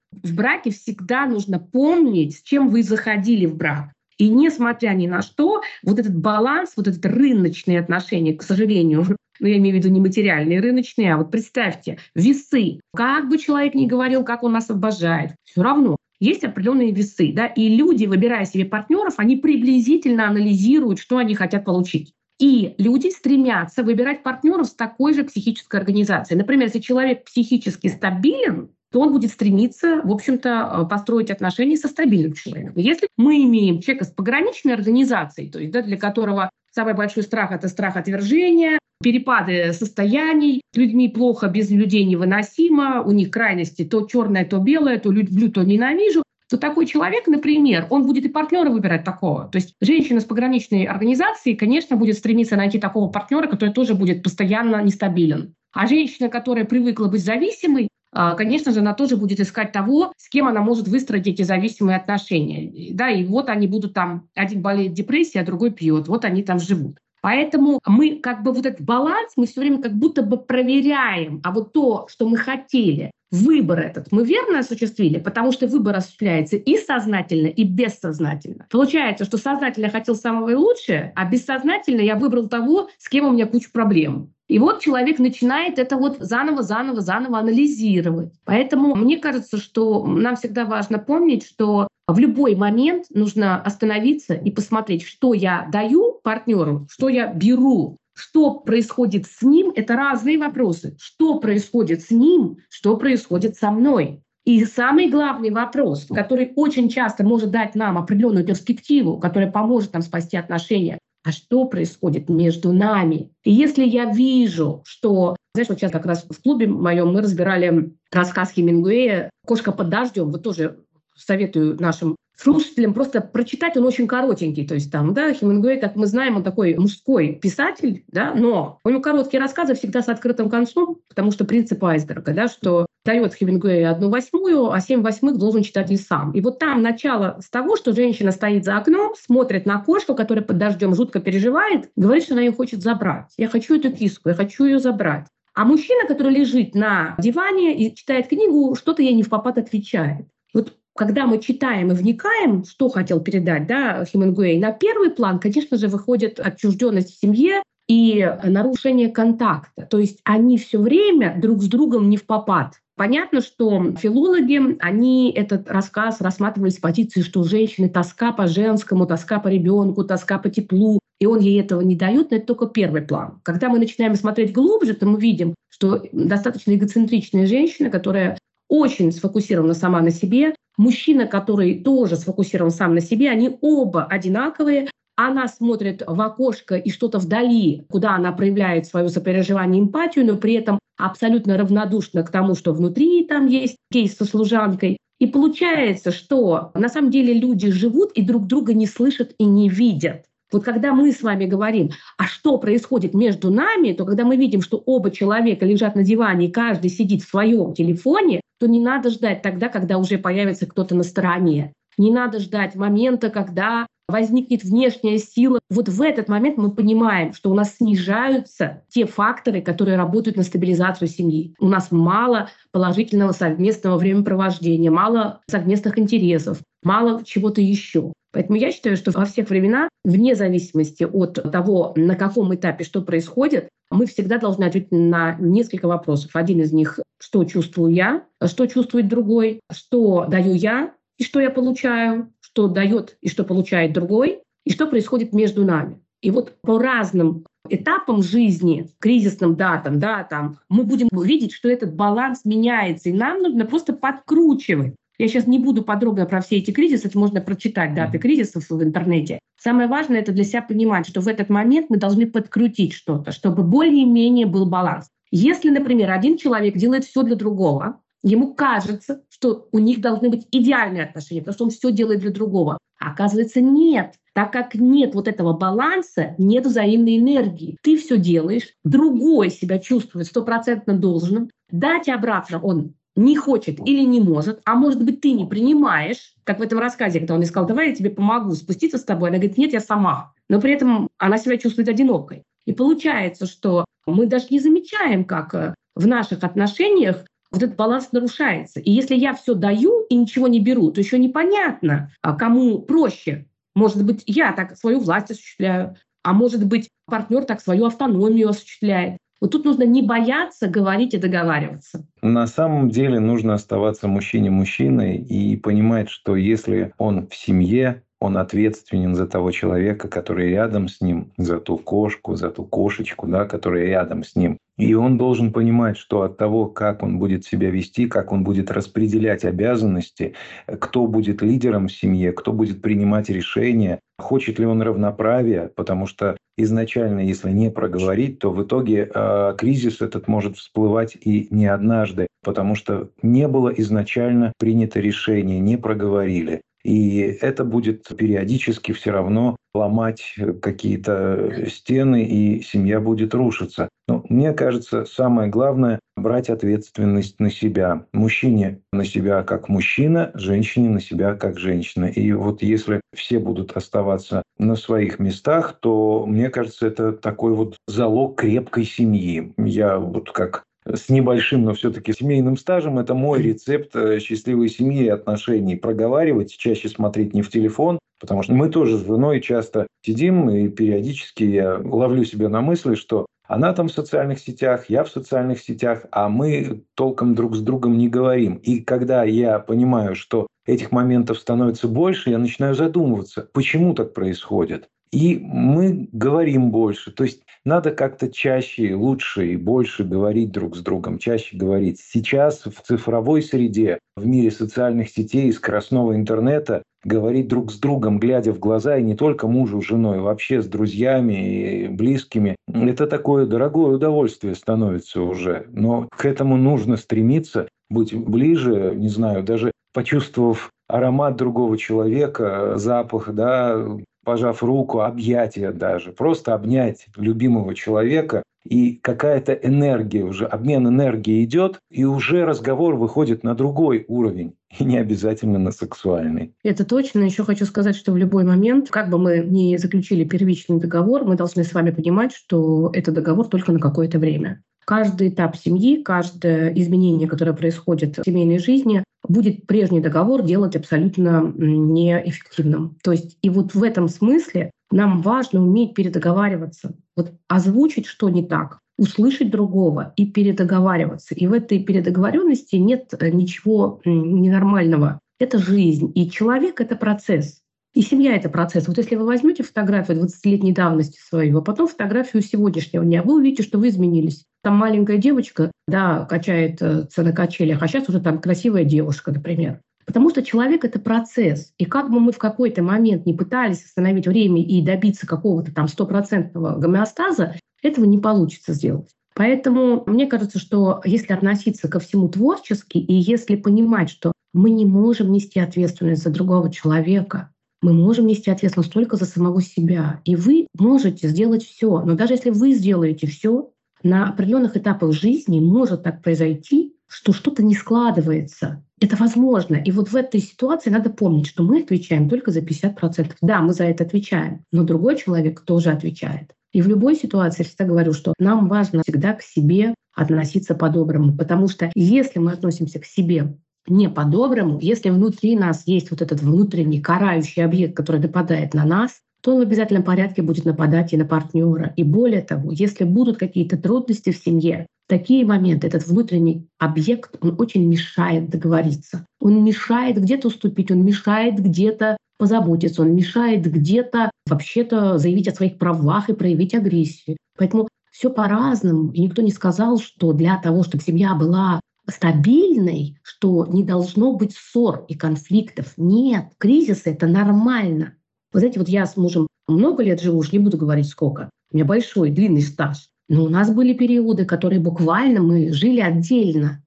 в 0.13 0.35
браке 0.35 0.71
всегда 0.71 1.27
нужно 1.27 1.59
помнить, 1.59 2.37
с 2.37 2.43
чем 2.43 2.69
вы 2.69 2.83
заходили 2.83 3.47
в 3.47 3.57
брак. 3.57 3.93
И 4.19 4.29
несмотря 4.29 4.91
ни 4.91 5.07
на 5.07 5.23
что, 5.23 5.63
вот 5.83 5.99
этот 5.99 6.17
баланс, 6.17 6.75
вот 6.77 6.87
этот 6.87 7.05
рыночные 7.07 7.81
отношения, 7.81 8.35
к 8.35 8.43
сожалению, 8.43 9.17
ну, 9.43 9.49
я 9.49 9.59
имею 9.59 9.75
в 9.75 9.79
виду 9.79 9.89
не 9.89 10.01
материальные, 10.01 10.61
рыночные, 10.61 11.15
а 11.15 11.17
вот 11.17 11.33
представьте, 11.33 11.99
весы. 12.15 12.81
Как 12.95 13.29
бы 13.29 13.39
человек 13.39 13.75
ни 13.75 13.87
говорил, 13.87 14.23
как 14.23 14.45
он 14.45 14.53
нас 14.53 14.71
обожает, 14.71 15.33
все 15.45 15.63
равно 15.63 15.97
есть 16.21 16.45
определенные 16.45 16.93
весы, 16.93 17.33
да, 17.35 17.47
и 17.47 17.69
люди, 17.69 18.07
выбирая 18.07 18.45
себе 18.45 18.65
партнеров, 18.65 19.15
они 19.17 19.37
приблизительно 19.37 20.29
анализируют, 20.29 21.01
что 21.01 21.19
они 21.19 21.35
хотят 21.35 21.65
получить. 21.65 22.13
И 22.39 22.77
люди 22.79 23.09
стремятся 23.09 23.83
выбирать 23.83 24.23
партнеров 24.23 24.69
с 24.69 24.75
такой 24.75 25.13
же 25.15 25.25
психической 25.25 25.81
организацией. 25.81 26.39
Например, 26.39 26.67
если 26.67 26.79
человек 26.79 27.25
психически 27.25 27.89
стабилен, 27.89 28.71
то 28.93 29.01
он 29.01 29.13
будет 29.13 29.33
стремиться, 29.33 30.03
в 30.05 30.13
общем-то, 30.13 30.87
построить 30.89 31.31
отношения 31.31 31.77
со 31.77 31.89
стабильным 31.89 32.35
человеком. 32.35 32.75
Если 32.77 33.09
мы 33.17 33.43
имеем 33.43 33.81
человека 33.81 34.05
с 34.05 34.11
пограничной 34.11 34.75
организацией, 34.75 35.51
то 35.51 35.59
есть 35.59 35.73
да, 35.73 35.83
для 35.83 35.97
которого 35.97 36.51
самый 36.73 36.95
большой 36.95 37.23
страх– 37.23 37.53
это 37.53 37.69
страх 37.69 37.97
отвержения, 37.97 38.79
перепады 39.03 39.73
состояний. 39.73 40.63
Людьми 40.75 41.09
плохо, 41.09 41.49
без 41.49 41.71
людей 41.71 42.05
невыносимо, 42.05 43.03
у 43.03 43.13
них 43.13 43.31
крайности 43.31 43.85
то 43.85 44.07
черное, 44.07 44.45
то 44.45 44.59
белое, 44.59 44.99
то 44.99 45.11
люблю, 45.11 45.51
то 45.51 45.63
ненавижу 45.63 46.23
то 46.53 46.59
такой 46.59 46.85
человек, 46.85 47.27
например, 47.29 47.87
он 47.89 48.07
будет 48.07 48.27
и 48.27 48.29
партнера 48.29 48.69
выбирать 48.69 49.05
такого. 49.05 49.49
То 49.49 49.57
есть 49.57 49.75
женщина 49.81 50.21
с 50.21 50.25
пограничной 50.25 50.85
организацией, 50.85 51.57
конечно, 51.57 51.97
будет 51.97 52.19
стремиться 52.19 52.57
найти 52.57 52.79
такого 52.79 53.09
партнера, 53.11 53.47
который 53.47 53.73
тоже 53.73 53.95
будет 53.95 54.23
постоянно 54.23 54.83
нестабилен. 54.83 55.55
А 55.73 55.87
женщина, 55.87 56.29
которая 56.29 56.67
привыкла 56.67 57.07
быть 57.07 57.25
зависимой, 57.25 57.89
конечно 58.13 58.73
же, 58.73 58.81
она 58.81 58.95
тоже 58.95 59.17
будет 59.17 59.41
искать 59.41 59.73
того, 59.73 60.13
с 60.17 60.29
кем 60.29 60.47
она 60.47 60.61
может 60.61 60.89
выстроить 60.89 61.27
эти 61.27 61.43
зависимые 61.43 61.97
отношения. 61.97 62.93
Да, 62.95 63.11
и 63.11 63.25
вот 63.25 63.49
они 63.49 63.67
будут 63.67 63.95
там, 63.95 64.29
один 64.35 64.63
болеет 64.63 64.93
депрессией, 64.93 65.43
а 65.43 65.47
другой 65.47 65.71
пьет, 65.71 66.09
вот 66.09 66.25
они 66.25 66.43
там 66.43 66.59
живут. 66.59 66.99
Поэтому 67.23 67.81
мы 67.87 68.19
как 68.19 68.43
бы 68.43 68.53
вот 68.53 68.67
этот 68.67 68.83
баланс, 68.83 69.33
мы 69.37 69.47
все 69.47 69.61
время 69.61 69.81
как 69.81 69.93
будто 69.93 70.23
бы 70.23 70.39
проверяем, 70.39 71.41
а 71.45 71.53
вот 71.53 71.73
то, 71.73 72.07
что 72.11 72.29
мы 72.29 72.37
хотели, 72.37 73.13
выбор 73.31 73.79
этот 73.79 74.11
мы 74.11 74.25
верно 74.25 74.59
осуществили, 74.59 75.19
потому 75.19 75.53
что 75.53 75.69
выбор 75.69 75.97
осуществляется 75.97 76.57
и 76.57 76.77
сознательно, 76.77 77.47
и 77.47 77.63
бессознательно. 77.63 78.67
Получается, 78.71 79.25
что 79.25 79.39
сознательно 79.39 79.87
я 79.87 79.91
хотел 79.91 80.17
самого 80.17 80.55
лучшего, 80.57 81.13
а 81.15 81.25
бессознательно 81.25 82.01
я 82.01 82.17
выбрал 82.17 82.49
того, 82.49 82.89
с 82.99 83.09
кем 83.09 83.27
у 83.27 83.31
меня 83.31 83.47
куча 83.47 83.71
проблем. 83.73 84.35
И 84.53 84.59
вот 84.59 84.81
человек 84.81 85.19
начинает 85.19 85.79
это 85.79 85.97
вот 85.97 86.19
заново, 86.19 86.63
заново, 86.63 87.01
заново 87.01 87.39
анализировать. 87.39 88.35
Поэтому 88.45 88.95
мне 88.95 89.17
кажется, 89.17 89.57
что 89.57 90.05
нам 90.05 90.37
всегда 90.37 90.67
важно 90.67 90.99
помнить, 90.99 91.47
что 91.47 91.89
в 92.07 92.19
любой 92.19 92.55
момент 92.55 93.07
нужно 93.09 93.63
остановиться 93.63 94.35
и 94.35 94.51
посмотреть, 94.51 95.05
что 95.05 95.33
я 95.33 95.67
даю 95.73 96.21
партнеру, 96.23 96.87
что 96.91 97.09
я 97.09 97.33
беру, 97.33 97.97
что 98.15 98.61
происходит 98.61 99.25
с 99.25 99.41
ним, 99.41 99.73
это 99.75 99.97
разные 99.97 100.37
вопросы. 100.37 100.99
Что 101.01 101.39
происходит 101.39 102.03
с 102.03 102.11
ним, 102.11 102.59
что 102.69 102.99
происходит 102.99 103.57
со 103.57 103.71
мной. 103.71 104.21
И 104.45 104.63
самый 104.67 105.09
главный 105.09 105.51
вопрос, 105.51 106.09
который 106.11 106.53
очень 106.57 106.91
часто 106.91 107.25
может 107.25 107.51
дать 107.51 107.75
нам 107.75 107.97
определенную 107.97 108.45
перспективу, 108.45 109.17
которая 109.17 109.51
поможет 109.51 109.95
нам 109.95 110.03
спасти 110.03 110.37
отношения, 110.37 110.99
а 111.25 111.33
что 111.33 111.65
происходит 111.67 112.29
между 112.29 112.73
нами. 112.73 113.31
И 113.45 113.53
если 113.53 113.85
я 113.85 114.07
вижу, 114.07 114.83
что, 114.87 115.37
знаешь, 115.55 115.69
вот 115.69 115.79
сейчас 115.79 115.93
как 115.93 116.07
раз 116.07 116.27
в 116.29 116.43
клубе 116.43 116.67
моем 116.67 117.13
мы 117.13 117.23
разбирали 117.23 117.95
рассказ 118.11 118.53
Хемингуэя 118.53 119.31
«Кошка 119.47 119.73
под 119.73 119.89
дождем». 119.89 120.31
Вы 120.31 120.39
тоже 120.39 120.81
советую 121.15 121.81
нашим 121.81 122.17
слушателям 122.37 122.95
просто 122.95 123.21
прочитать, 123.21 123.77
он 123.77 123.85
очень 123.85 124.07
коротенький. 124.07 124.67
То 124.67 124.75
есть 124.75 124.91
там, 124.91 125.15
да, 125.15 125.33
Хемингуэй, 125.33 125.81
как 125.81 125.97
мы 125.97 126.07
знаем, 126.07 126.37
он 126.37 126.43
такой 126.43 126.75
мужской 126.77 127.39
писатель, 127.41 128.05
да, 128.09 128.35
но 128.35 128.79
у 128.85 128.89
него 128.91 129.01
короткие 129.01 129.41
рассказы 129.41 129.75
всегда 129.75 130.03
с 130.03 130.09
открытым 130.09 130.51
концом, 130.51 130.99
потому 131.09 131.31
что 131.31 131.45
принцип 131.45 131.83
айсберга, 131.85 132.33
да, 132.33 132.49
что 132.49 132.87
дает 133.05 133.35
Хемингуэй 133.35 133.87
одну 133.87 134.11
восьмую, 134.11 134.71
а 134.71 134.81
семь 134.81 135.03
восьмых 135.03 135.39
должен 135.39 135.63
читать 135.63 135.91
и 135.91 135.97
сам. 135.97 136.33
И 136.33 136.41
вот 136.41 136.59
там 136.59 136.83
начало 136.83 137.39
с 137.41 137.51
того, 137.51 137.77
что 137.77 137.93
женщина 137.93 138.31
стоит 138.31 138.65
за 138.65 138.77
окном, 138.77 139.15
смотрит 139.17 139.67
на 139.67 139.81
кошку, 139.81 140.15
которая 140.15 140.45
под 140.45 140.59
дождем 140.59 140.95
жутко 140.95 141.21
переживает, 141.21 141.91
говорит, 141.97 142.25
что 142.25 142.35
она 142.35 142.43
ее 142.43 142.53
хочет 142.53 142.83
забрать. 142.83 143.33
Я 143.37 143.49
хочу 143.49 143.77
эту 143.77 143.93
киску, 143.93 144.29
я 144.29 144.35
хочу 144.35 144.65
ее 144.65 144.79
забрать. 144.79 145.27
А 145.55 145.65
мужчина, 145.65 146.07
который 146.09 146.33
лежит 146.33 146.75
на 146.75 147.15
диване 147.19 147.77
и 147.77 147.95
читает 147.95 148.29
книгу, 148.29 148.75
что-то 148.75 149.03
ей 149.03 149.15
не 149.15 149.23
в 149.23 149.29
попад 149.29 149.59
отвечает. 149.59 150.27
Вот 150.55 150.75
когда 150.95 151.27
мы 151.27 151.39
читаем 151.39 151.91
и 151.91 151.95
вникаем, 151.95 152.65
что 152.65 152.89
хотел 152.89 153.21
передать 153.21 153.67
да, 153.67 154.05
Хемингуэй, 154.05 154.59
на 154.59 154.73
первый 154.73 155.11
план, 155.11 155.39
конечно 155.39 155.77
же, 155.77 155.89
выходит 155.89 156.39
отчужденность 156.39 157.15
в 157.15 157.21
семье 157.21 157.63
и 157.89 158.31
нарушение 158.45 159.09
контакта. 159.09 159.87
То 159.87 159.99
есть 159.99 160.21
они 160.25 160.59
все 160.59 160.79
время 160.79 161.39
друг 161.41 161.63
с 161.63 161.67
другом 161.67 162.11
не 162.11 162.17
в 162.17 162.27
попад. 162.27 162.75
Понятно, 162.95 163.41
что 163.41 163.93
филологи, 163.97 164.77
они 164.81 165.33
этот 165.33 165.69
рассказ 165.69 166.21
рассматривали 166.21 166.71
с 166.71 166.79
позиции, 166.79 167.23
что 167.23 167.41
у 167.41 167.45
женщины 167.45 167.89
тоска 167.89 168.33
по 168.33 168.47
женскому, 168.47 169.07
тоска 169.07 169.41
по 169.41 169.49
ребенку, 169.49 170.05
тоска 170.05 170.39
по 170.39 170.51
теплу, 170.51 171.01
и 171.19 171.27
он 171.27 171.41
ей 171.41 171.61
этого 171.61 171.81
не 171.81 171.97
дает, 171.97 172.31
но 172.31 172.37
это 172.37 172.47
только 172.47 172.67
первый 172.67 173.03
план. 173.03 173.41
Когда 173.45 173.69
мы 173.69 173.79
начинаем 173.79 174.15
смотреть 174.15 174.53
глубже, 174.53 174.95
то 174.95 175.07
мы 175.07 175.19
видим, 175.19 175.55
что 175.71 176.03
достаточно 176.13 176.75
эгоцентричная 176.75 177.47
женщина, 177.47 177.91
которая 177.91 178.39
очень 178.73 179.13
сфокусирована 179.13 179.75
сама 179.75 180.01
на 180.01 180.11
себе, 180.11 180.55
Мужчина, 180.79 181.27
который 181.27 181.83
тоже 181.83 182.17
сфокусирован 182.17 182.71
сам 182.71 182.95
на 182.95 183.01
себе, 183.01 183.31
они 183.31 183.59
оба 183.61 184.05
одинаковые. 184.05 184.89
Она 185.17 185.47
смотрит 185.47 186.03
в 186.07 186.19
окошко 186.21 186.77
и 186.77 186.91
что-то 186.91 187.19
вдали, 187.19 187.85
куда 187.91 188.15
она 188.15 188.33
проявляет 188.33 188.87
свое 188.87 189.11
сопереживание, 189.11 189.83
эмпатию, 189.83 190.25
но 190.25 190.37
при 190.37 190.55
этом 190.55 190.79
абсолютно 190.99 191.59
равнодушна 191.59 192.23
к 192.23 192.31
тому, 192.31 192.55
что 192.55 192.73
внутри 192.73 193.25
там 193.25 193.47
есть 193.47 193.77
кейс 193.93 194.17
со 194.17 194.25
служанкой. 194.25 194.97
И 195.21 195.27
получается, 195.27 196.11
что 196.11 196.71
на 196.75 196.89
самом 196.89 197.11
деле 197.11 197.35
люди 197.35 197.71
живут 197.71 198.13
и 198.13 198.23
друг 198.23 198.47
друга 198.47 198.73
не 198.73 198.87
слышат 198.87 199.35
и 199.39 199.45
не 199.45 199.69
видят. 199.69 200.25
Вот 200.51 200.65
когда 200.65 200.93
мы 200.93 201.13
с 201.13 201.23
вами 201.23 201.47
говорим, 201.47 201.91
а 202.19 202.25
что 202.25 202.59
происходит 202.59 203.15
между 203.15 203.51
нами, 203.51 203.93
то 203.93 204.05
когда 204.05 204.25
мы 204.25 204.37
видим, 204.37 204.61
что 204.61 204.83
оба 204.85 205.11
человека 205.11 205.65
лежат 205.65 205.95
на 205.97 206.03
диване, 206.03 206.47
и 206.47 206.51
каждый 206.51 206.91
сидит 206.91 207.23
в 207.23 207.29
своем 207.29 207.73
телефоне, 207.75 208.42
то 208.63 208.69
не 208.69 208.79
надо 208.79 209.11
ждать 209.11 209.43
тогда, 209.43 209.69
когда 209.69 209.99
уже 209.99 210.19
появится 210.19 210.67
кто-то 210.67 210.95
на 210.95 211.03
стороне. 211.03 211.73
Не 211.99 212.13
надо 212.13 212.39
ждать 212.39 212.77
момента, 212.77 213.29
когда 213.29 213.89
возникнет 214.07 214.63
внешняя 214.63 215.19
сила. 215.19 215.59
Вот 215.69 215.89
в 215.89 216.01
этот 216.01 216.29
момент 216.29 216.59
мы 216.59 216.71
понимаем, 216.71 217.33
что 217.33 217.51
у 217.51 217.55
нас 217.55 217.79
снижаются 217.79 218.85
те 218.89 219.05
факторы, 219.05 219.63
которые 219.63 219.97
работают 219.97 220.37
на 220.37 220.45
стабилизацию 220.45 221.09
семьи. 221.09 221.57
У 221.59 221.67
нас 221.67 221.91
мало 221.91 222.51
положительного 222.71 223.33
совместного 223.33 223.99
времяпровождения, 223.99 224.93
мало 224.93 225.41
совместных 225.51 225.99
интересов, 225.99 226.59
мало 226.85 227.25
чего-то 227.25 227.61
еще. 227.61 228.13
Поэтому 228.33 228.59
я 228.59 228.73
считаю, 228.73 228.97
что 228.97 229.11
во 229.13 229.27
всех 229.27 229.51
временах, 229.51 229.91
вне 230.05 230.35
зависимости 230.35 231.05
от 231.05 231.35
того, 231.53 231.93
на 231.97 232.17
каком 232.17 232.55
этапе 232.55 232.85
что 232.85 233.03
происходит, 233.03 233.69
мы 233.91 234.07
всегда 234.07 234.39
должны 234.39 234.65
ответить 234.65 234.91
на 234.91 235.37
несколько 235.39 235.87
вопросов. 235.87 236.31
Один 236.35 236.61
из 236.61 236.73
них— 236.73 236.99
что 237.21 237.45
чувствую 237.45 237.93
я, 237.93 238.25
что 238.45 238.67
чувствует 238.67 239.09
другой, 239.09 239.61
что 239.71 240.27
даю 240.27 240.55
я 240.55 240.93
и 241.19 241.25
что 241.25 241.41
я 241.41 241.51
получаю, 241.51 242.33
что 242.41 242.69
дает 242.69 243.17
и 243.21 243.29
что 243.29 243.45
получает 243.45 243.93
другой, 243.93 244.43
и 244.65 244.73
что 244.73 244.87
происходит 244.87 245.33
между 245.33 245.65
нами. 245.65 246.01
И 246.23 246.31
вот 246.31 246.55
по 246.63 246.79
разным 246.79 247.45
этапам 247.69 248.23
жизни, 248.23 248.89
кризисным 248.99 249.57
датам, 249.57 250.01
да, 250.01 250.25
там, 250.25 250.59
мы 250.69 250.85
будем 250.85 251.09
видеть, 251.13 251.53
что 251.53 251.69
этот 251.69 251.95
баланс 251.95 252.45
меняется, 252.45 253.09
и 253.09 253.13
нам 253.13 253.43
нужно 253.43 253.67
просто 253.67 253.93
подкручивать 253.93 254.95
я 255.19 255.29
сейчас 255.29 255.47
не 255.47 255.59
буду 255.59 255.83
подробно 255.83 256.27
про 256.27 256.41
все 256.41 256.59
эти 256.59 256.71
кризисы, 256.71 257.09
это 257.09 257.19
можно 257.19 257.41
прочитать 257.41 257.95
даты 257.95 258.19
кризисов 258.19 258.69
в 258.71 258.83
интернете. 258.83 259.39
Самое 259.61 259.89
важное 259.89 260.21
это 260.21 260.33
для 260.33 260.45
себя 260.45 260.63
понимать, 260.63 261.07
что 261.07 261.21
в 261.21 261.29
этот 261.29 261.49
момент 261.49 261.87
мы 261.89 261.97
должны 261.97 262.27
подкрутить 262.27 262.93
что-то, 262.93 263.33
чтобы 263.33 263.63
более-менее 263.63 264.47
был 264.47 264.67
баланс. 264.67 265.09
Если, 265.31 265.71
например, 265.71 266.11
один 266.11 266.37
человек 266.37 266.77
делает 266.77 267.05
все 267.05 267.23
для 267.23 267.37
другого, 267.37 268.01
Ему 268.23 268.55
кажется, 268.55 269.23
что 269.29 269.69
у 269.73 269.79
них 269.79 270.01
должны 270.01 270.31
быть 270.31 270.47
идеальные 270.53 271.05
отношения, 271.05 271.41
потому 271.41 271.55
что 271.55 271.65
он 271.65 271.71
все 271.71 271.91
делает 271.91 272.21
для 272.21 272.31
другого. 272.31 272.79
А 273.01 273.11
оказывается, 273.11 273.61
нет. 273.61 274.15
Так 274.33 274.53
как 274.53 274.75
нет 274.75 275.15
вот 275.15 275.27
этого 275.27 275.53
баланса, 275.53 276.35
нет 276.39 276.65
взаимной 276.65 277.19
энергии. 277.19 277.77
Ты 277.83 277.99
все 277.99 278.17
делаешь, 278.17 278.69
другой 278.85 279.51
себя 279.51 279.79
чувствует 279.79 280.27
стопроцентно 280.27 280.97
должным. 280.97 281.51
Дать 281.71 282.09
обратно 282.09 282.61
он 282.61 282.95
не 283.17 283.37
хочет 283.37 283.79
или 283.87 284.03
не 284.03 284.21
может, 284.21 284.61
а 284.65 284.75
может 284.75 285.03
быть, 285.05 285.21
ты 285.21 285.33
не 285.33 285.47
принимаешь, 285.47 286.35
как 286.45 286.59
в 286.59 286.63
этом 286.63 286.79
рассказе, 286.79 287.19
когда 287.19 287.35
он 287.35 287.43
искал, 287.43 287.67
давай 287.67 287.91
я 287.91 287.95
тебе 287.95 288.11
помогу 288.11 288.53
спуститься 288.55 288.99
с 288.99 289.05
тобой. 289.05 289.29
Она 289.29 289.39
говорит, 289.39 289.59
нет, 289.59 289.73
я 289.73 289.81
сама. 289.81 290.33
Но 290.49 290.61
при 290.61 290.73
этом 290.73 291.09
она 291.19 291.39
себя 291.39 291.59
чувствует 291.59 291.89
одинокой. 291.89 292.43
И 292.65 292.73
получается, 292.73 293.47
что 293.47 293.85
мы 294.07 294.27
даже 294.27 294.47
не 294.51 294.61
замечаем, 294.61 295.25
как 295.25 295.55
э, 295.55 295.75
в 295.95 296.07
наших 296.07 296.43
отношениях 296.43 297.25
вот 297.51 297.63
этот 297.63 297.77
баланс 297.77 298.13
нарушается. 298.13 298.81
И 298.81 298.91
если 298.91 299.15
я 299.15 299.35
все 299.35 299.55
даю 299.55 300.05
и 300.09 300.17
ничего 300.17 300.49
не 300.49 300.61
беру, 300.61 300.91
то 300.91 301.01
еще 301.01 301.19
непонятно, 301.19 302.11
а 302.23 302.35
кому 302.35 302.81
проще. 302.81 303.47
Может 303.75 304.05
быть, 304.05 304.23
я 304.27 304.53
так 304.53 304.77
свою 304.77 305.01
власть 305.01 305.31
осуществляю, 305.31 305.97
а 306.23 306.33
может 306.33 306.65
быть, 306.67 306.89
партнер 307.07 307.45
так 307.45 307.61
свою 307.61 307.87
автономию 307.87 308.49
осуществляет. 308.49 309.19
Вот 309.43 309.51
тут 309.51 309.65
нужно 309.65 309.83
не 309.83 310.03
бояться 310.03 310.69
говорить 310.69 311.15
и 311.15 311.19
договариваться. 311.19 312.07
На 312.23 312.47
самом 312.47 312.91
деле 312.91 313.19
нужно 313.19 313.55
оставаться 313.55 314.07
мужчине-мужчиной 314.07 315.17
и 315.17 315.57
понимать, 315.57 316.09
что 316.11 316.37
если 316.37 316.93
он 316.97 317.27
в 317.27 317.35
семье, 317.35 318.05
он 318.21 318.37
ответственен 318.37 319.17
за 319.17 319.27
того 319.27 319.51
человека, 319.51 320.07
который 320.07 320.51
рядом 320.51 320.87
с 320.87 321.01
ним, 321.01 321.33
за 321.39 321.59
ту 321.59 321.77
кошку, 321.77 322.37
за 322.37 322.51
ту 322.51 322.65
кошечку, 322.65 323.27
да, 323.27 323.45
которая 323.45 323.87
рядом 323.87 324.23
с 324.23 324.37
ним. 324.37 324.59
И 324.79 324.95
он 324.95 325.19
должен 325.19 325.53
понимать, 325.53 325.99
что 325.99 326.23
от 326.23 326.37
того, 326.37 326.67
как 326.67 327.03
он 327.03 327.19
будет 327.19 327.45
себя 327.45 327.69
вести, 327.69 328.07
как 328.07 328.31
он 328.31 328.45
будет 328.45 328.71
распределять 328.71 329.45
обязанности, 329.45 330.35
кто 330.67 331.09
будет 331.09 331.43
лидером 331.43 331.89
в 331.89 331.93
семье, 331.93 332.31
кто 332.31 332.53
будет 332.53 332.81
принимать 332.81 333.29
решения, 333.29 333.99
хочет 334.19 334.61
ли 334.61 334.67
он 334.67 334.83
равноправия, 334.83 335.73
потому 335.75 336.07
что 336.07 336.37
изначально, 336.63 337.21
если 337.21 337.51
не 337.51 337.71
проговорить, 337.71 338.39
то 338.39 338.51
в 338.51 338.63
итоге 338.63 339.11
э, 339.13 339.55
кризис 339.59 340.01
этот 340.01 340.29
может 340.29 340.57
всплывать 340.57 341.17
и 341.21 341.49
не 341.51 341.67
однажды, 341.67 342.27
потому 342.43 342.75
что 342.75 343.11
не 343.23 343.49
было 343.49 343.69
изначально 343.71 344.53
принято 344.59 345.01
решение, 345.01 345.61
не 345.61 345.77
проговорили. 345.77 346.63
И 346.85 347.19
это 347.41 347.65
будет 347.65 348.09
периодически 348.17 348.93
все 348.93 349.11
равно 349.11 349.57
ломать 349.75 350.35
какие-то 350.61 351.67
стены, 351.69 352.25
и 352.25 352.63
семья 352.63 353.01
будет 353.01 353.35
рушиться. 353.35 353.89
Но 354.09 354.25
мне 354.29 354.53
кажется, 354.53 355.05
самое 355.05 355.49
главное– 355.49 355.99
брать 356.17 356.51
ответственность 356.51 357.41
на 357.41 357.51
себя. 357.51 358.07
Мужчине 358.13 358.81
на 358.93 359.05
себя 359.05 359.43
как 359.43 359.69
мужчина, 359.69 360.31
женщине 360.35 360.91
на 360.91 361.01
себя 361.01 361.35
как 361.35 361.59
женщина. 361.59 362.07
И 362.07 362.33
вот 362.33 362.63
если 362.63 363.01
все 363.15 363.39
будут 363.39 363.77
оставаться 363.77 364.43
на 364.59 364.77
своих 364.77 365.19
местах, 365.19 365.79
то, 365.81 366.27
мне 366.27 366.51
кажется, 366.51 366.87
это 366.87 367.13
такой 367.13 367.55
вот 367.55 367.77
залог 367.87 368.39
крепкой 368.41 368.85
семьи. 368.85 369.55
Я 369.57 369.99
вот 369.99 370.31
как 370.33 370.65
с 370.85 371.09
небольшим, 371.09 371.65
но 371.65 371.75
все-таки 371.75 372.13
семейным 372.13 372.57
стажем. 372.57 372.99
Это 372.99 373.15
мой 373.15 373.43
рецепт 373.43 373.95
э, 373.95 374.19
счастливой 374.21 374.69
семьи 374.69 375.05
и 375.05 375.09
отношений. 375.09 375.77
Проговаривать, 375.77 376.57
чаще 376.57 376.89
смотреть 376.89 377.35
не 377.35 377.43
в 377.43 377.51
телефон, 377.51 377.99
потому 378.21 378.43
что 378.43 378.55
мы 378.55 378.69
тоже 378.69 378.99
с 378.99 379.07
женой 379.07 379.41
часто 379.41 379.87
сидим, 380.05 380.51
и 380.51 380.69
периодически 380.69 381.45
я 381.45 381.81
ловлю 381.83 382.25
себя 382.25 382.49
на 382.49 382.61
мысли, 382.61 382.95
что 382.95 383.27
она 383.47 383.73
там 383.75 383.89
в 383.89 383.93
социальных 383.93 384.39
сетях, 384.39 384.87
я 384.89 385.05
в 385.05 385.11
социальных 385.11 385.61
сетях, 385.61 386.07
а 386.11 386.29
мы 386.29 386.85
толком 386.95 387.35
друг 387.35 387.55
с 387.55 387.61
другом 387.61 387.99
не 387.99 388.09
говорим. 388.09 388.57
И 388.57 388.81
когда 388.81 389.25
я 389.25 389.59
понимаю, 389.59 390.15
что 390.15 390.47
этих 390.65 390.93
моментов 390.93 391.39
становится 391.39 391.89
больше, 391.89 392.31
я 392.31 392.39
начинаю 392.39 392.75
задумываться, 392.75 393.49
почему 393.53 393.95
так 393.95 394.15
происходит. 394.15 394.89
И 395.13 395.39
мы 395.43 396.09
говорим 396.13 396.71
больше. 396.71 397.13
То 397.13 397.25
есть 397.25 397.43
надо 397.65 397.91
как-то 397.91 398.31
чаще, 398.31 398.95
лучше 398.95 399.49
и 399.49 399.57
больше 399.57 400.05
говорить 400.05 400.53
друг 400.53 400.75
с 400.75 400.81
другом, 400.81 401.19
чаще 401.19 401.57
говорить. 401.57 402.01
Сейчас 402.01 402.65
в 402.65 402.81
цифровой 402.83 403.43
среде, 403.43 403.99
в 404.17 404.27
мире 404.27 404.51
социальных 404.51 405.11
сетей 405.11 405.49
и 405.49 405.53
скоростного 405.53 406.17
интернета 406.17 406.83
говорить 407.05 407.49
друг 407.49 407.73
с 407.73 407.79
другом, 407.79 408.19
глядя 408.19 408.53
в 408.53 408.59
глаза, 408.59 408.97
и 408.97 409.03
не 409.03 409.15
только 409.15 409.49
мужу, 409.49 409.83
женой, 409.83 410.21
вообще 410.21 410.63
с 410.63 410.67
друзьями 410.67 411.85
и 411.85 411.89
близкими, 411.89 412.57
это 412.73 413.07
такое 413.07 413.45
дорогое 413.47 413.97
удовольствие 413.97 414.55
становится 414.55 415.21
уже. 415.21 415.67
Но 415.73 416.09
к 416.17 416.25
этому 416.25 416.57
нужно 416.57 416.97
стремиться, 416.97 417.69
быть 417.91 418.15
ближе, 418.15 418.95
не 418.97 419.09
знаю, 419.09 419.43
даже 419.43 419.73
почувствовав 419.93 420.71
аромат 420.89 421.37
другого 421.37 421.77
человека, 421.77 422.75
запах, 422.77 423.33
да, 423.33 423.99
пожав 424.25 424.63
руку, 424.63 425.01
объятие 425.01 425.73
даже, 425.73 426.13
просто 426.13 426.55
обнять 426.55 427.07
любимого 427.17 427.75
человека, 427.75 428.43
и 428.65 429.01
какая-то 429.03 429.53
энергия 429.53 430.23
уже, 430.23 430.47
обмен 430.47 430.87
энергией 430.87 431.45
идет, 431.45 431.79
и 431.91 432.05
уже 432.05 432.45
разговор 432.45 432.95
выходит 432.95 433.43
на 433.43 433.55
другой 433.55 434.05
уровень, 434.09 434.55
и 434.79 434.85
не 434.85 434.99
обязательно 434.99 435.59
на 435.59 435.73
сексуальный. 435.73 436.55
Это 436.63 436.85
точно. 436.85 437.21
Еще 437.21 437.45
хочу 437.45 437.67
сказать, 437.67 437.97
что 437.97 438.13
в 438.13 438.17
любой 438.17 438.45
момент, 438.45 438.91
как 438.91 439.11
бы 439.11 439.19
мы 439.19 439.39
ни 439.39 439.77
заключили 439.77 440.25
первичный 440.25 440.79
договор, 440.79 441.25
мы 441.25 441.37
должны 441.37 441.65
с 441.65 441.73
вами 441.73 441.91
понимать, 441.91 442.33
что 442.33 442.91
это 442.95 443.11
договор 443.13 443.49
только 443.49 443.73
на 443.73 443.81
какое-то 443.81 444.19
время. 444.19 444.63
Каждый 444.85 445.29
этап 445.29 445.57
семьи, 445.57 446.03
каждое 446.03 446.73
изменение, 446.75 447.29
которое 447.29 447.53
происходит 447.53 448.19
в 448.19 448.25
семейной 448.25 448.59
жизни, 448.59 449.05
будет 449.29 449.67
прежний 449.67 450.01
договор 450.01 450.43
делать 450.43 450.77
абсолютно 450.77 451.53
неэффективным. 451.57 452.97
То 453.03 453.13
есть 453.13 453.39
и 453.43 453.51
вот 453.51 453.75
в 453.75 453.83
этом 453.83 454.09
смысле 454.09 454.71
нам 454.91 455.23
важно 455.23 455.63
уметь 455.63 455.95
передоговариваться, 455.95 456.95
вот 457.17 457.33
озвучить, 457.49 458.07
что 458.07 458.29
не 458.29 458.45
так, 458.45 458.79
услышать 458.99 459.51
другого 459.51 460.13
и 460.17 460.27
передоговариваться. 460.27 461.35
И 461.35 461.47
в 461.47 461.53
этой 461.53 461.83
передоговоренности 461.83 462.77
нет 462.77 463.13
э, 463.19 463.31
ничего 463.31 464.01
ненормального. 464.05 465.19
Это 465.39 465.59
жизнь. 465.59 466.13
И 466.15 466.31
человек— 466.31 466.81
это 466.83 466.95
процесс. 466.95 467.61
И 467.95 468.03
семья— 468.03 468.37
это 468.37 468.49
процесс. 468.49 468.87
Вот 468.87 468.99
если 468.99 469.17
вы 469.17 469.27
возьмете 469.27 469.63
фотографию 469.63 470.23
20-летней 470.23 470.73
давности 470.73 471.19
свою, 471.21 471.59
а 471.59 471.63
потом 471.63 471.89
фотографию 471.89 472.43
сегодняшнего 472.43 473.05
дня, 473.05 473.23
вы 473.23 473.37
увидите, 473.37 473.63
что 473.63 473.79
вы 473.79 473.89
изменились. 473.89 474.45
Там 474.63 474.77
маленькая 474.77 475.19
девочка, 475.19 475.73
да, 475.89 476.25
качает 476.25 476.81
э, 476.81 477.07
на 477.17 477.33
качелях, 477.33 477.83
а 477.83 477.89
сейчас 477.89 478.09
уже 478.09 478.21
там 478.21 478.41
красивая 478.41 478.85
девушка, 478.85 479.33
например. 479.33 479.81
Потому 480.07 480.31
что 480.31 480.43
человек— 480.43 480.85
это 480.87 480.99
процесс. 481.01 481.73
И 481.79 481.85
как 481.85 482.11
бы 482.11 482.21
мы 482.21 482.33
в 482.33 482.39
какой-то 482.39 482.83
момент 482.83 483.27
не 483.27 483.35
пытались 483.35 483.85
остановить 483.85 484.27
время 484.27 484.63
и 484.63 484.83
добиться 484.83 485.27
какого-то 485.27 485.73
там 485.73 485.89
стопроцентного 485.89 486.79
гомеостаза, 486.79 487.57
этого 487.83 488.05
не 488.05 488.19
получится 488.19 488.73
сделать. 488.73 489.11
Поэтому 489.35 490.05
мне 490.07 490.27
кажется, 490.27 490.59
что 490.59 491.01
если 491.05 491.33
относиться 491.33 491.89
ко 491.89 491.99
всему 491.99 492.29
творчески, 492.29 492.99
и 492.99 493.15
если 493.15 493.57
понимать, 493.57 494.11
что 494.11 494.33
мы 494.53 494.71
не 494.71 494.85
можем 494.85 495.33
нести 495.33 495.59
ответственность 495.59 496.23
за 496.23 496.31
другого 496.31 496.71
человека, 496.71 497.51
мы 497.81 497.93
можем 497.93 498.27
нести 498.27 498.51
ответственность 498.51 498.93
только 498.93 499.17
за 499.17 499.25
самого 499.25 499.61
себя. 499.61 500.21
И 500.25 500.37
вы 500.37 500.69
можете 500.79 501.29
сделать 501.29 501.65
все. 501.65 502.03
Но 502.03 502.15
даже 502.15 502.35
если 502.35 502.51
вы 502.51 502.73
сделаете 502.75 503.27
все, 503.27 503.71
на 504.03 504.29
определенных 504.29 504.77
этапах 504.77 505.13
жизни 505.13 505.61
может 505.61 506.03
так 506.03 506.23
произойти, 506.23 506.95
что 507.07 507.33
что-то 507.33 507.63
не 507.63 507.75
складывается. 507.75 508.85
Это 509.01 509.17
возможно. 509.17 509.77
И 509.77 509.91
вот 509.91 510.09
в 510.09 510.17
этой 510.17 510.41
ситуации 510.41 510.91
надо 510.91 511.11
помнить, 511.11 511.47
что 511.47 511.63
мы 511.63 511.83
отвечаем 511.83 512.29
только 512.29 512.51
за 512.51 512.61
50%. 512.61 513.33
Да, 513.43 513.61
мы 513.61 513.75
за 513.75 513.85
это 513.85 514.05
отвечаем, 514.05 514.65
но 514.73 514.83
другой 514.85 515.17
человек 515.17 515.61
тоже 515.61 515.91
отвечает. 515.91 516.53
И 516.73 516.81
в 516.81 516.89
любой 516.89 517.17
ситуации 517.17 517.63
я 517.63 517.69
всегда 517.69 517.85
говорю, 517.85 518.13
что 518.13 518.33
нам 518.39 518.69
важно 518.69 519.03
всегда 519.03 519.35
к 519.35 519.43
себе 519.43 519.95
относиться 520.15 520.75
по-доброму, 520.75 521.37
потому 521.37 521.69
что 521.69 521.91
если 521.95 522.39
мы 522.39 522.53
относимся 522.53 522.99
к 522.99 523.05
себе 523.05 523.57
не 523.87 524.09
по-доброму, 524.09 524.79
если 524.81 525.11
внутри 525.11 525.57
нас 525.57 525.83
есть 525.87 526.11
вот 526.11 526.23
этот 526.23 526.41
внутренний 526.41 527.01
карающий 527.01 527.65
объект, 527.65 527.97
который 527.97 528.21
нападает 528.21 528.75
на 528.75 528.85
нас, 528.85 529.21
то 529.43 529.55
он 529.55 529.59
в 529.59 529.63
обязательном 529.63 530.05
порядке 530.05 530.41
будет 530.43 530.65
нападать 530.65 531.13
и 531.13 531.17
на 531.17 531.25
партнера. 531.25 531.93
И 531.97 532.05
более 532.05 532.43
того, 532.43 532.71
если 532.73 533.05
будут 533.05 533.39
какие-то 533.39 533.77
трудности 533.77 534.31
в 534.31 534.37
семье, 534.37 534.87
такие 535.09 535.45
моменты 535.45 535.89
этот 535.89 536.07
внутренний 536.07 536.69
объект, 536.79 537.37
он 537.41 537.57
очень 537.59 537.87
мешает 537.87 538.51
договориться. 538.51 539.27
Он 539.41 539.65
мешает 539.65 540.17
где-то 540.17 540.49
уступить, 540.49 540.91
он 540.91 541.05
мешает 541.05 541.57
где-то 541.57 542.17
позаботиться, 542.39 543.03
он 543.03 543.15
мешает 543.15 543.71
где-то 543.71 544.31
вообще-то 544.49 545.19
заявить 545.19 545.49
о 545.49 545.55
своих 545.55 545.79
правах 545.79 546.29
и 546.29 546.35
проявить 546.35 546.75
агрессию. 546.75 547.37
Поэтому 547.59 547.89
все 548.11 548.31
по-разному. 548.31 549.11
И 549.13 549.23
никто 549.23 549.43
не 549.43 549.51
сказал, 549.51 549.99
что 549.99 550.33
для 550.33 550.57
того, 550.59 550.85
чтобы 550.85 551.03
семья 551.03 551.35
была 551.35 551.81
стабильной, 552.09 553.19
что 553.23 553.67
не 553.67 553.83
должно 553.83 554.35
быть 554.35 554.55
ссор 554.55 555.05
и 555.09 555.15
конфликтов. 555.15 555.95
Нет, 555.97 556.47
кризисы— 556.59 557.03
это 557.11 557.27
нормально. 557.27 558.15
Вы 558.53 558.61
знаете, 558.61 558.79
вот 558.79 558.89
я 558.89 559.07
с 559.07 559.17
мужем 559.17 559.47
много 559.67 560.03
лет 560.03 560.21
живу, 560.21 560.39
уж 560.39 560.53
не 560.53 560.59
буду 560.59 560.77
говорить 560.77 561.09
сколько. 561.09 561.51
У 561.71 561.77
меня 561.77 561.85
большой, 561.85 562.31
длинный 562.31 562.63
стаж. 562.63 563.09
Но 563.29 563.45
у 563.45 563.49
нас 563.49 563.71
были 563.71 563.95
периоды, 563.95 564.45
которые 564.45 564.81
буквально 564.81 565.41
мы 565.41 565.73
жили 565.73 566.01
отдельно. 566.01 566.83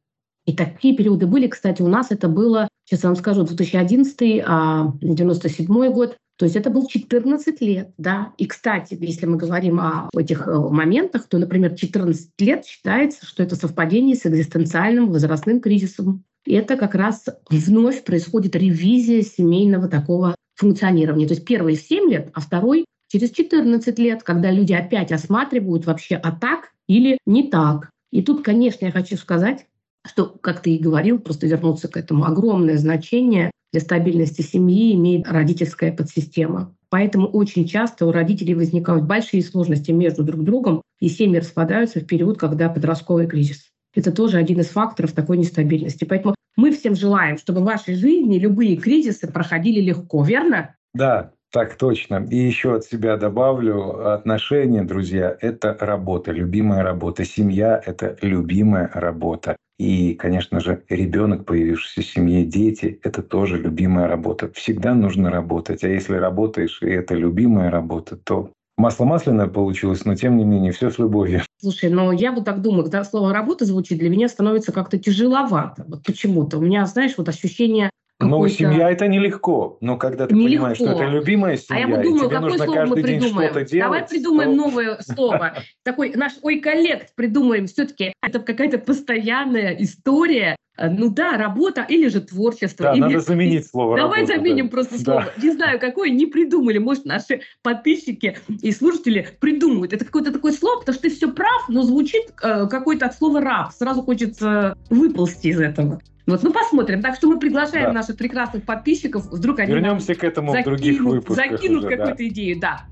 И 0.45 0.53
такие 0.53 0.95
периоды 0.95 1.25
были, 1.25 1.47
кстати, 1.47 1.81
у 1.81 1.87
нас 1.87 2.11
это 2.11 2.27
было, 2.27 2.67
сейчас 2.85 3.03
я 3.03 3.09
вам 3.09 3.15
скажу, 3.15 3.43
2011, 3.43 4.43
а 4.45 4.93
97 5.01 5.91
год, 5.91 6.17
то 6.37 6.45
есть 6.45 6.55
это 6.55 6.69
был 6.69 6.85
14 6.85 7.61
лет, 7.61 7.93
да. 7.97 8.33
И, 8.37 8.45
кстати, 8.45 8.97
если 8.99 9.25
мы 9.25 9.37
говорим 9.37 9.79
о 9.79 10.09
этих 10.15 10.47
э, 10.47 10.53
моментах, 10.53 11.27
то, 11.27 11.37
например, 11.37 11.75
14 11.75 12.29
лет 12.39 12.65
считается, 12.65 13.25
что 13.25 13.41
это 13.41 13.55
совпадение 13.55 14.15
с 14.15 14.25
экзистенциальным 14.25 15.11
возрастным 15.11 15.61
кризисом. 15.61 16.23
И 16.45 16.53
это 16.53 16.75
как 16.75 16.93
раз 16.93 17.25
вновь 17.49 18.03
происходит 18.03 18.55
ревизия 18.55 19.21
семейного 19.21 19.87
такого 19.87 20.35
функционирования. 20.55 21.27
То 21.27 21.33
есть 21.33 21.45
первый 21.45 21.75
в 21.75 21.81
7 21.81 22.09
лет, 22.09 22.29
а 22.33 22.41
второй 22.41 22.85
через 23.07 23.31
14 23.31 23.99
лет, 23.99 24.23
когда 24.23 24.51
люди 24.51 24.73
опять 24.73 25.11
осматривают 25.11 25.85
вообще, 25.85 26.15
а 26.15 26.31
так 26.31 26.71
или 26.87 27.17
не 27.25 27.49
так. 27.49 27.89
И 28.11 28.21
тут, 28.21 28.43
конечно, 28.43 28.85
я 28.85 28.91
хочу 28.91 29.17
сказать, 29.17 29.65
что, 30.05 30.25
как 30.25 30.61
ты 30.61 30.75
и 30.75 30.79
говорил, 30.79 31.19
просто 31.19 31.47
вернуться 31.47 31.87
к 31.87 31.97
этому, 31.97 32.25
огромное 32.25 32.77
значение 32.77 33.51
для 33.71 33.81
стабильности 33.81 34.41
семьи 34.41 34.93
имеет 34.93 35.27
родительская 35.27 35.91
подсистема. 35.91 36.73
Поэтому 36.89 37.27
очень 37.27 37.67
часто 37.67 38.05
у 38.05 38.11
родителей 38.11 38.53
возникают 38.53 39.03
большие 39.03 39.43
сложности 39.43 39.91
между 39.91 40.23
друг 40.23 40.43
другом, 40.43 40.81
и 41.01 41.09
семьи 41.09 41.39
распадаются 41.39 41.99
в 41.99 42.05
период, 42.05 42.37
когда 42.37 42.69
подростковый 42.69 43.27
кризис. 43.27 43.65
Это 43.93 44.11
тоже 44.11 44.37
один 44.37 44.59
из 44.59 44.67
факторов 44.67 45.11
такой 45.13 45.37
нестабильности. 45.37 46.05
Поэтому 46.05 46.35
мы 46.55 46.71
всем 46.71 46.95
желаем, 46.95 47.37
чтобы 47.37 47.61
в 47.61 47.65
вашей 47.65 47.95
жизни 47.95 48.39
любые 48.39 48.77
кризисы 48.77 49.31
проходили 49.31 49.81
легко, 49.81 50.23
верно? 50.23 50.75
Да, 50.93 51.31
так 51.51 51.75
точно. 51.75 52.25
И 52.29 52.37
еще 52.37 52.75
от 52.75 52.85
себя 52.85 53.17
добавлю, 53.17 54.13
отношения, 54.13 54.83
друзья, 54.83 55.37
это 55.39 55.77
работа, 55.79 56.31
любимая 56.31 56.83
работа. 56.83 57.23
Семья– 57.23 57.81
это 57.85 58.17
любимая 58.21 58.89
работа. 58.93 59.55
И, 59.77 60.13
конечно 60.15 60.59
же, 60.61 60.83
ребенок, 60.89 61.45
появившийся 61.45 62.01
в 62.01 62.13
семье, 62.13 62.45
дети– 62.45 62.99
это 63.03 63.21
тоже 63.21 63.57
любимая 63.57 64.07
работа. 64.07 64.49
Всегда 64.53 64.93
нужно 64.93 65.29
работать. 65.29 65.83
А 65.83 65.89
если 65.89 66.15
работаешь, 66.15 66.81
и 66.81 66.89
это 66.89 67.13
любимая 67.13 67.69
работа, 67.69 68.15
то 68.15 68.51
масло 68.77 69.05
масляное 69.05 69.47
получилось, 69.47 70.05
но 70.05 70.15
тем 70.15 70.37
не 70.37 70.43
менее 70.43 70.71
все 70.71 70.89
с 70.89 70.99
любовью. 70.99 71.41
Слушай, 71.61 71.89
но 71.89 72.11
я 72.11 72.31
вот 72.31 72.45
так 72.45 72.61
думаю, 72.61 72.83
когда 72.83 73.03
слово 73.03 73.33
«работа» 73.33 73.65
звучит, 73.65 73.99
для 73.99 74.09
меня 74.09 74.27
становится 74.27 74.71
как-то 74.71 74.97
тяжеловато. 74.97 75.85
Вот 75.87 76.03
почему-то. 76.03 76.57
У 76.57 76.61
меня, 76.61 76.85
знаешь, 76.85 77.13
вот 77.17 77.29
ощущение 77.29 77.89
ну, 78.21 78.47
семья 78.47 78.89
это 78.89 79.07
нелегко, 79.07 79.77
но 79.81 79.97
когда 79.97 80.25
ты 80.25 80.33
нелегко. 80.33 80.47
понимаешь, 80.47 80.77
что 80.77 80.91
это 80.91 81.05
любимая 81.05 81.57
семья, 81.57 81.85
а 81.85 81.89
я 81.89 81.97
думаю, 82.01 82.25
и 82.25 82.29
тебе 82.29 82.39
нужно 82.39 82.65
каждый 82.73 83.03
день 83.03 83.21
что-то 83.21 83.65
делать. 83.65 83.71
Давай 83.73 84.07
придумаем 84.07 84.51
то... 84.51 84.55
новое 84.55 84.97
слово. 85.01 85.57
Такой 85.83 86.13
наш 86.15 86.33
ой-коллект 86.41 87.13
придумаем. 87.15 87.67
Все-таки 87.67 88.13
это 88.21 88.39
какая-то 88.39 88.77
постоянная 88.77 89.75
история. 89.75 90.55
Ну 90.77 91.09
да, 91.09 91.37
работа 91.37 91.85
или 91.87 92.07
же 92.07 92.21
творчество. 92.21 92.87
Да, 92.87 92.93
или... 92.93 92.99
надо 92.99 93.19
заменить 93.19 93.67
слово 93.67 93.97
Давай 93.97 94.21
работа, 94.21 94.37
заменим 94.37 94.65
да. 94.65 94.71
просто 94.71 94.99
слово. 94.99 95.25
Да. 95.35 95.41
Не 95.41 95.51
знаю, 95.51 95.79
какое, 95.79 96.09
не 96.09 96.25
придумали. 96.25 96.77
Может, 96.77 97.05
наши 97.05 97.41
подписчики 97.61 98.37
и 98.61 98.71
слушатели 98.71 99.27
придумают. 99.39 99.93
Это 99.93 100.05
какое-то 100.05 100.31
такое 100.31 100.51
слово, 100.51 100.79
потому 100.79 100.93
что 100.93 101.03
ты 101.03 101.15
все 101.15 101.31
прав, 101.31 101.69
но 101.69 101.83
звучит 101.83 102.33
э, 102.41 102.67
какое-то 102.67 103.05
от 103.05 103.15
слова 103.15 103.41
раб. 103.41 103.71
Сразу 103.71 104.01
хочется 104.03 104.77
выползти 104.89 105.47
из 105.47 105.59
этого. 105.59 106.01
Вот, 106.27 106.41
ну 106.43 106.51
посмотрим. 106.51 107.01
Так 107.01 107.15
что 107.15 107.27
мы 107.27 107.39
приглашаем 107.39 107.87
да. 107.87 107.93
наших 107.93 108.17
прекрасных 108.17 108.63
подписчиков. 108.63 109.25
Вдруг 109.31 109.59
они 109.59 109.73
Вернемся 109.73 110.15
к 110.15 110.23
этому 110.23 110.51
закинут, 110.51 110.79
в 110.79 110.81
других 110.81 111.01
выпусках. 111.01 111.51
Закинут 111.51 111.83
какую-то 111.83 112.15
да. 112.17 112.27
идею, 112.27 112.59
да. 112.59 112.85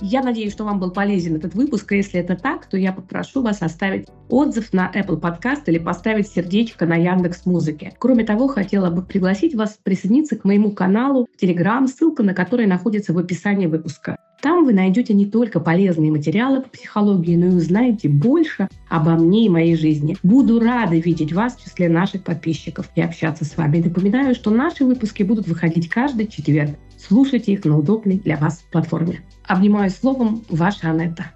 Я 0.00 0.22
надеюсь, 0.22 0.52
что 0.52 0.64
вам 0.64 0.78
был 0.78 0.90
полезен 0.90 1.36
этот 1.36 1.54
выпуск. 1.54 1.92
И 1.92 1.96
если 1.96 2.20
это 2.20 2.36
так, 2.36 2.66
то 2.66 2.76
я 2.76 2.92
попрошу 2.92 3.42
вас 3.42 3.62
оставить 3.62 4.08
отзыв 4.28 4.72
на 4.72 4.90
Apple 4.94 5.20
Podcast 5.20 5.62
или 5.66 5.78
поставить 5.78 6.28
сердечко 6.28 6.86
на 6.86 6.96
Яндекс 6.96 7.46
Музыке. 7.46 7.94
Кроме 7.98 8.24
того, 8.24 8.48
хотела 8.48 8.90
бы 8.90 9.02
пригласить 9.02 9.54
вас 9.54 9.78
присоединиться 9.82 10.36
к 10.36 10.44
моему 10.44 10.72
каналу 10.72 11.26
в 11.26 11.42
Telegram, 11.42 11.86
ссылка 11.86 12.22
на 12.22 12.34
который 12.34 12.66
находится 12.66 13.12
в 13.12 13.18
описании 13.18 13.66
выпуска. 13.66 14.16
Там 14.42 14.66
вы 14.66 14.74
найдете 14.74 15.14
не 15.14 15.26
только 15.26 15.60
полезные 15.60 16.12
материалы 16.12 16.60
по 16.60 16.68
психологии, 16.68 17.36
но 17.36 17.46
и 17.46 17.54
узнаете 17.54 18.08
больше 18.08 18.68
обо 18.88 19.12
мне 19.12 19.46
и 19.46 19.48
моей 19.48 19.76
жизни. 19.76 20.16
Буду 20.22 20.60
рада 20.60 20.96
видеть 20.96 21.32
вас 21.32 21.56
в 21.56 21.64
числе 21.64 21.88
наших 21.88 22.22
подписчиков 22.22 22.88
и 22.94 23.00
общаться 23.00 23.44
с 23.44 23.56
вами. 23.56 23.82
Напоминаю, 23.82 24.34
что 24.34 24.50
наши 24.50 24.84
выпуски 24.84 25.22
будут 25.22 25.48
выходить 25.48 25.88
каждый 25.88 26.26
четверг. 26.26 26.76
Слушайте 27.06 27.52
их 27.52 27.64
на 27.64 27.78
удобной 27.78 28.18
для 28.18 28.36
вас 28.36 28.64
платформе. 28.72 29.20
Обнимаю 29.44 29.90
словом, 29.90 30.44
ваша 30.48 30.90
Анетта. 30.90 31.35